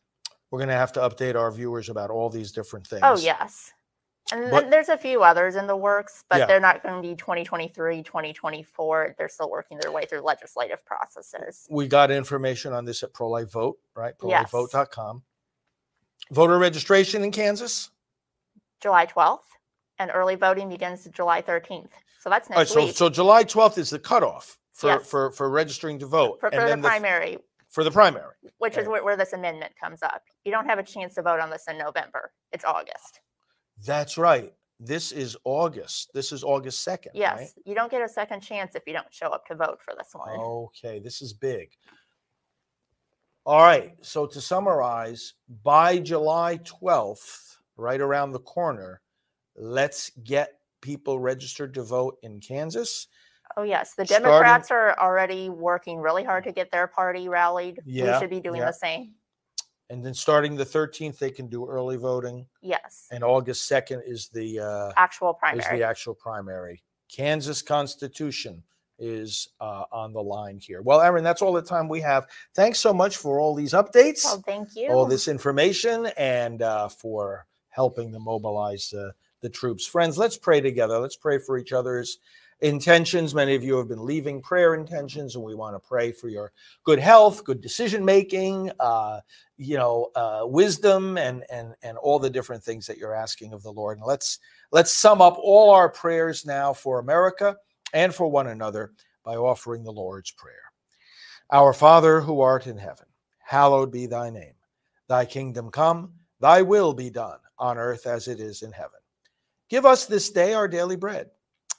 We're 0.50 0.58
going 0.58 0.68
to 0.68 0.74
have 0.74 0.92
to 0.92 1.00
update 1.00 1.34
our 1.34 1.50
viewers 1.50 1.88
about 1.88 2.10
all 2.10 2.30
these 2.30 2.52
different 2.52 2.86
oh, 2.86 2.96
things. 2.96 3.02
Oh, 3.04 3.16
yes. 3.18 3.72
And 4.32 4.50
But- 4.50 4.62
then 4.62 4.70
there's 4.70 4.88
a 4.88 4.96
few 4.98 5.22
others 5.22 5.54
in 5.56 5.66
the 5.66 5.76
works, 5.76 6.24
but 6.28 6.38
Yeah. 6.38 6.46
they're 6.46 6.60
not 6.60 6.82
going 6.82 7.00
to 7.00 7.08
be 7.08 7.14
2023, 7.14 8.02
2024. 8.02 9.14
They're 9.18 9.28
still 9.28 9.50
working 9.50 9.78
their 9.78 9.92
way 9.92 10.04
through 10.04 10.20
legislative 10.20 10.84
processes. 10.84 11.66
We 11.70 11.86
got 11.88 12.10
information 12.10 12.72
on 12.72 12.84
this 12.84 13.02
at 13.02 13.12
Pro 13.12 13.28
Life 13.28 13.50
Vote, 13.52 13.78
right? 13.94 14.14
Yes. 14.24 14.50
ProLifeVote.com. 14.50 15.22
Voter 16.32 16.58
registration 16.58 17.22
in 17.22 17.30
Kansas. 17.30 17.90
July 18.80 19.06
12th, 19.06 19.44
and 19.98 20.10
early 20.12 20.34
voting 20.34 20.68
begins 20.68 21.04
July 21.12 21.40
13th. 21.40 21.92
So 22.18 22.28
that's 22.28 22.50
All 22.50 22.56
right, 22.56 22.60
next 22.62 22.72
so 22.72 22.84
week 22.84 22.96
so 22.96 23.08
July 23.08 23.44
12th 23.44 23.78
is 23.78 23.90
the 23.90 23.98
cutoff 23.98 24.58
for 24.72 24.88
Yes. 24.88 25.06
for 25.08 25.30
for 25.30 25.48
registering 25.48 25.98
to 26.00 26.06
vote, 26.06 26.40
for, 26.40 26.48
and 26.48 26.56
for 26.56 26.68
the 26.68 26.76
the 26.76 26.78
f- 26.78 26.82
primary, 26.82 27.38
for 27.76 27.84
the 27.84 27.90
primary. 27.90 28.32
which 28.56 28.78
is 28.78 28.88
where, 28.88 29.04
where 29.04 29.18
this 29.18 29.34
amendment 29.34 29.70
comes 29.78 30.02
up. 30.02 30.22
You 30.46 30.50
don't 30.50 30.64
have 30.64 30.78
a 30.78 30.82
chance 30.82 31.12
to 31.16 31.22
vote 31.22 31.40
on 31.40 31.50
this 31.50 31.66
in 31.68 31.76
November. 31.76 32.32
It's 32.50 32.64
August. 32.64 33.20
That's 33.84 34.16
right. 34.16 34.50
This 34.80 35.12
is 35.12 35.36
August. 35.44 36.10
This 36.14 36.32
is 36.32 36.42
August 36.42 36.88
2nd. 36.88 37.08
Yes, 37.12 37.38
Right? 37.38 37.48
you 37.66 37.74
don't 37.74 37.90
get 37.90 38.00
a 38.00 38.08
second 38.08 38.40
chance 38.40 38.74
if 38.74 38.84
you 38.86 38.94
don't 38.94 39.12
show 39.12 39.26
up 39.26 39.46
to 39.48 39.54
vote 39.54 39.82
for 39.84 39.92
this 39.94 40.08
one. 40.14 40.30
Okay, 40.30 41.00
this 41.00 41.20
is 41.20 41.34
big. 41.34 41.68
All 43.44 43.60
right. 43.60 43.92
So 44.00 44.24
to 44.26 44.40
summarize, 44.40 45.34
by 45.62 45.98
July 45.98 46.58
12th, 46.64 47.56
right 47.76 48.00
around 48.00 48.32
the 48.32 48.40
corner, 48.40 49.02
let's 49.54 50.10
get 50.24 50.54
people 50.80 51.18
registered 51.20 51.74
to 51.74 51.82
vote 51.82 52.16
in 52.22 52.40
Kansas. 52.40 53.08
Oh, 53.56 53.62
yes. 53.62 53.94
The 53.94 54.04
Starting- 54.04 54.26
Democrats 54.26 54.70
are 54.70 54.98
already 54.98 55.48
working 55.48 55.98
really 55.98 56.24
hard 56.24 56.44
to 56.44 56.52
get 56.52 56.70
their 56.70 56.86
party 56.86 57.28
rallied. 57.28 57.80
Yeah, 57.84 58.14
we 58.14 58.20
should 58.20 58.30
be 58.30 58.40
doing 58.40 58.60
yeah. 58.60 58.66
the 58.66 58.72
same. 58.72 59.14
And 59.88 60.04
then 60.04 60.14
starting 60.14 60.56
the 60.56 60.64
13th, 60.64 61.18
they 61.18 61.30
can 61.30 61.46
do 61.46 61.66
early 61.66 61.96
voting. 61.96 62.46
Yes. 62.60 63.06
And 63.12 63.22
August 63.22 63.70
2nd 63.70 64.02
is 64.04 64.28
the 64.28 64.60
uh, 64.60 64.92
Actual 64.96 65.30
is 65.30 65.36
primary. 65.38 65.78
the 65.78 65.86
actual 65.86 66.14
primary. 66.14 66.82
Kansas 67.08 67.62
Constitution 67.62 68.64
is 68.98 69.48
uh, 69.60 69.84
on 69.92 70.12
the 70.12 70.22
line 70.22 70.58
here. 70.58 70.82
Well, 70.82 71.00
Erin, 71.00 71.22
that's 71.22 71.42
all 71.42 71.52
the 71.52 71.62
time 71.62 71.88
we 71.88 72.00
have. 72.00 72.26
Thanks 72.54 72.78
so 72.78 72.92
much 72.92 73.16
for 73.18 73.38
all 73.38 73.54
these 73.54 73.72
updates. 73.72 74.24
Well, 74.24 74.42
thank 74.44 74.74
you. 74.74 74.88
all 74.88 75.06
this 75.06 75.28
information 75.28 76.06
and 76.16 76.62
uh, 76.62 76.88
for 76.88 77.46
helping 77.68 78.10
to 78.12 78.18
mobilize 78.18 78.92
uh, 78.92 79.10
the 79.42 79.50
troops. 79.50 79.86
Friends, 79.86 80.18
let's 80.18 80.36
pray 80.36 80.60
together. 80.60 80.98
Let's 80.98 81.16
pray 81.16 81.38
for 81.38 81.58
each 81.58 81.72
other's 81.72 82.18
intentions. 82.60 83.34
Many 83.34 83.54
of 83.54 83.62
you 83.62 83.76
have 83.76 83.88
been 83.88 84.04
leaving 84.04 84.40
prayer 84.40 84.74
intentions, 84.74 85.34
and 85.34 85.44
we 85.44 85.54
want 85.54 85.74
to 85.74 85.88
pray 85.88 86.12
for 86.12 86.28
your 86.28 86.52
good 86.84 86.98
health, 86.98 87.44
good 87.44 87.60
decision 87.60 88.04
making, 88.04 88.70
uh, 88.80 89.20
you 89.56 89.76
know, 89.76 90.10
uh, 90.14 90.42
wisdom, 90.44 91.18
and 91.18 91.44
and 91.50 91.74
and 91.82 91.98
all 91.98 92.18
the 92.18 92.30
different 92.30 92.62
things 92.62 92.86
that 92.86 92.98
you're 92.98 93.14
asking 93.14 93.52
of 93.52 93.62
the 93.62 93.72
Lord. 93.72 93.98
And 93.98 94.06
let's 94.06 94.38
let's 94.72 94.92
sum 94.92 95.20
up 95.20 95.36
all 95.38 95.70
our 95.70 95.88
prayers 95.88 96.46
now 96.46 96.72
for 96.72 96.98
America 96.98 97.56
and 97.92 98.14
for 98.14 98.28
one 98.28 98.48
another 98.48 98.92
by 99.24 99.36
offering 99.36 99.82
the 99.84 99.92
Lord's 99.92 100.30
prayer. 100.30 100.54
Our 101.50 101.72
Father 101.72 102.20
who 102.20 102.40
art 102.40 102.66
in 102.66 102.78
heaven, 102.78 103.06
hallowed 103.38 103.92
be 103.92 104.06
thy 104.06 104.30
name. 104.30 104.54
Thy 105.08 105.24
kingdom 105.24 105.70
come, 105.70 106.12
thy 106.40 106.62
will 106.62 106.92
be 106.92 107.10
done 107.10 107.38
on 107.58 107.78
earth 107.78 108.06
as 108.06 108.28
it 108.28 108.40
is 108.40 108.62
in 108.62 108.72
heaven. 108.72 108.98
Give 109.68 109.86
us 109.86 110.06
this 110.06 110.30
day 110.30 110.54
our 110.54 110.68
daily 110.68 110.96
bread, 110.96 111.30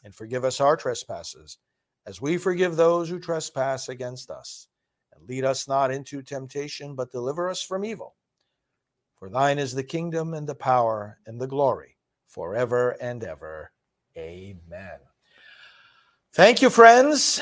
and 0.08 0.16
forgive 0.16 0.46
us 0.46 0.62
our 0.62 0.78
trespasses, 0.78 1.58
as 2.06 2.22
we 2.22 2.38
forgive 2.38 2.78
those 2.78 3.10
who 3.10 3.20
trespass 3.20 3.90
against 3.90 4.32
us. 4.32 4.70
And 5.14 5.28
lead 5.28 5.44
us 5.44 5.68
not 5.68 5.92
into 5.92 6.22
temptation, 6.22 6.96
but 6.96 7.12
deliver 7.12 7.50
us 7.50 7.62
from 7.62 7.84
evil. 7.84 8.16
For 9.20 9.30
thine 9.30 9.60
is 9.60 9.76
the 9.76 9.84
kingdom 9.84 10.34
and 10.34 10.48
the 10.48 10.56
power 10.56 11.20
and 11.26 11.42
the 11.42 11.48
glory 11.48 11.98
forever 12.30 12.92
and 13.02 13.22
ever. 13.22 13.74
Amen. 14.16 15.00
Thank 16.32 16.62
you, 16.62 16.70
friends. 16.70 17.42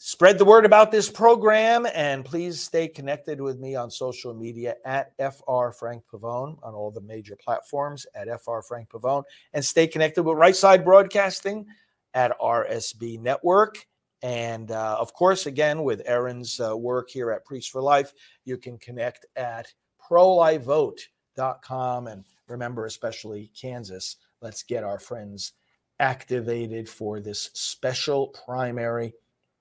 Spread 0.00 0.38
the 0.38 0.44
word 0.44 0.64
about 0.64 0.92
this 0.92 1.10
program 1.10 1.84
and 1.92 2.24
please 2.24 2.60
stay 2.60 2.86
connected 2.86 3.40
with 3.40 3.58
me 3.58 3.74
on 3.74 3.90
social 3.90 4.32
media 4.32 4.76
at 4.84 5.10
FR 5.18 5.70
Frank 5.76 6.04
Pavone 6.08 6.56
on 6.62 6.72
all 6.72 6.92
the 6.92 7.00
major 7.00 7.34
platforms 7.34 8.06
at 8.14 8.28
FR 8.28 8.60
Frank 8.60 8.88
Pavone 8.88 9.24
and 9.54 9.64
stay 9.64 9.88
connected 9.88 10.22
with 10.22 10.38
Right 10.38 10.54
Side 10.54 10.84
Broadcasting 10.84 11.66
at 12.14 12.38
RSB 12.40 13.20
Network. 13.20 13.86
And 14.22 14.70
uh, 14.70 14.96
of 14.98 15.12
course, 15.12 15.46
again, 15.46 15.82
with 15.84 16.02
Erin's 16.04 16.60
uh, 16.60 16.76
work 16.76 17.08
here 17.10 17.30
at 17.30 17.44
Priest 17.44 17.70
for 17.70 17.80
Life, 17.80 18.12
you 18.44 18.56
can 18.56 18.78
connect 18.78 19.26
at 19.36 19.72
prolifevote.com. 20.10 22.06
And 22.08 22.24
remember, 22.48 22.86
especially 22.86 23.52
Kansas, 23.60 24.16
let's 24.40 24.62
get 24.62 24.82
our 24.82 24.98
friends 24.98 25.52
activated 26.00 26.88
for 26.88 27.20
this 27.20 27.50
special 27.54 28.28
primary 28.28 29.12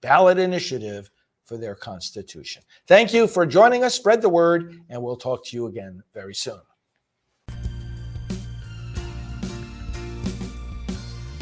ballot 0.02 0.38
initiative 0.38 1.10
for 1.46 1.58
their 1.58 1.76
constitution. 1.76 2.62
Thank 2.88 3.14
you 3.14 3.28
for 3.28 3.46
joining 3.46 3.84
us. 3.84 3.96
Spread 3.96 4.22
the 4.22 4.30
word, 4.30 4.82
and 4.90 5.02
we'll 5.02 5.16
talk 5.16 5.46
to 5.46 5.56
you 5.56 5.68
again 5.68 6.04
very 6.14 6.36
soon. 6.36 6.60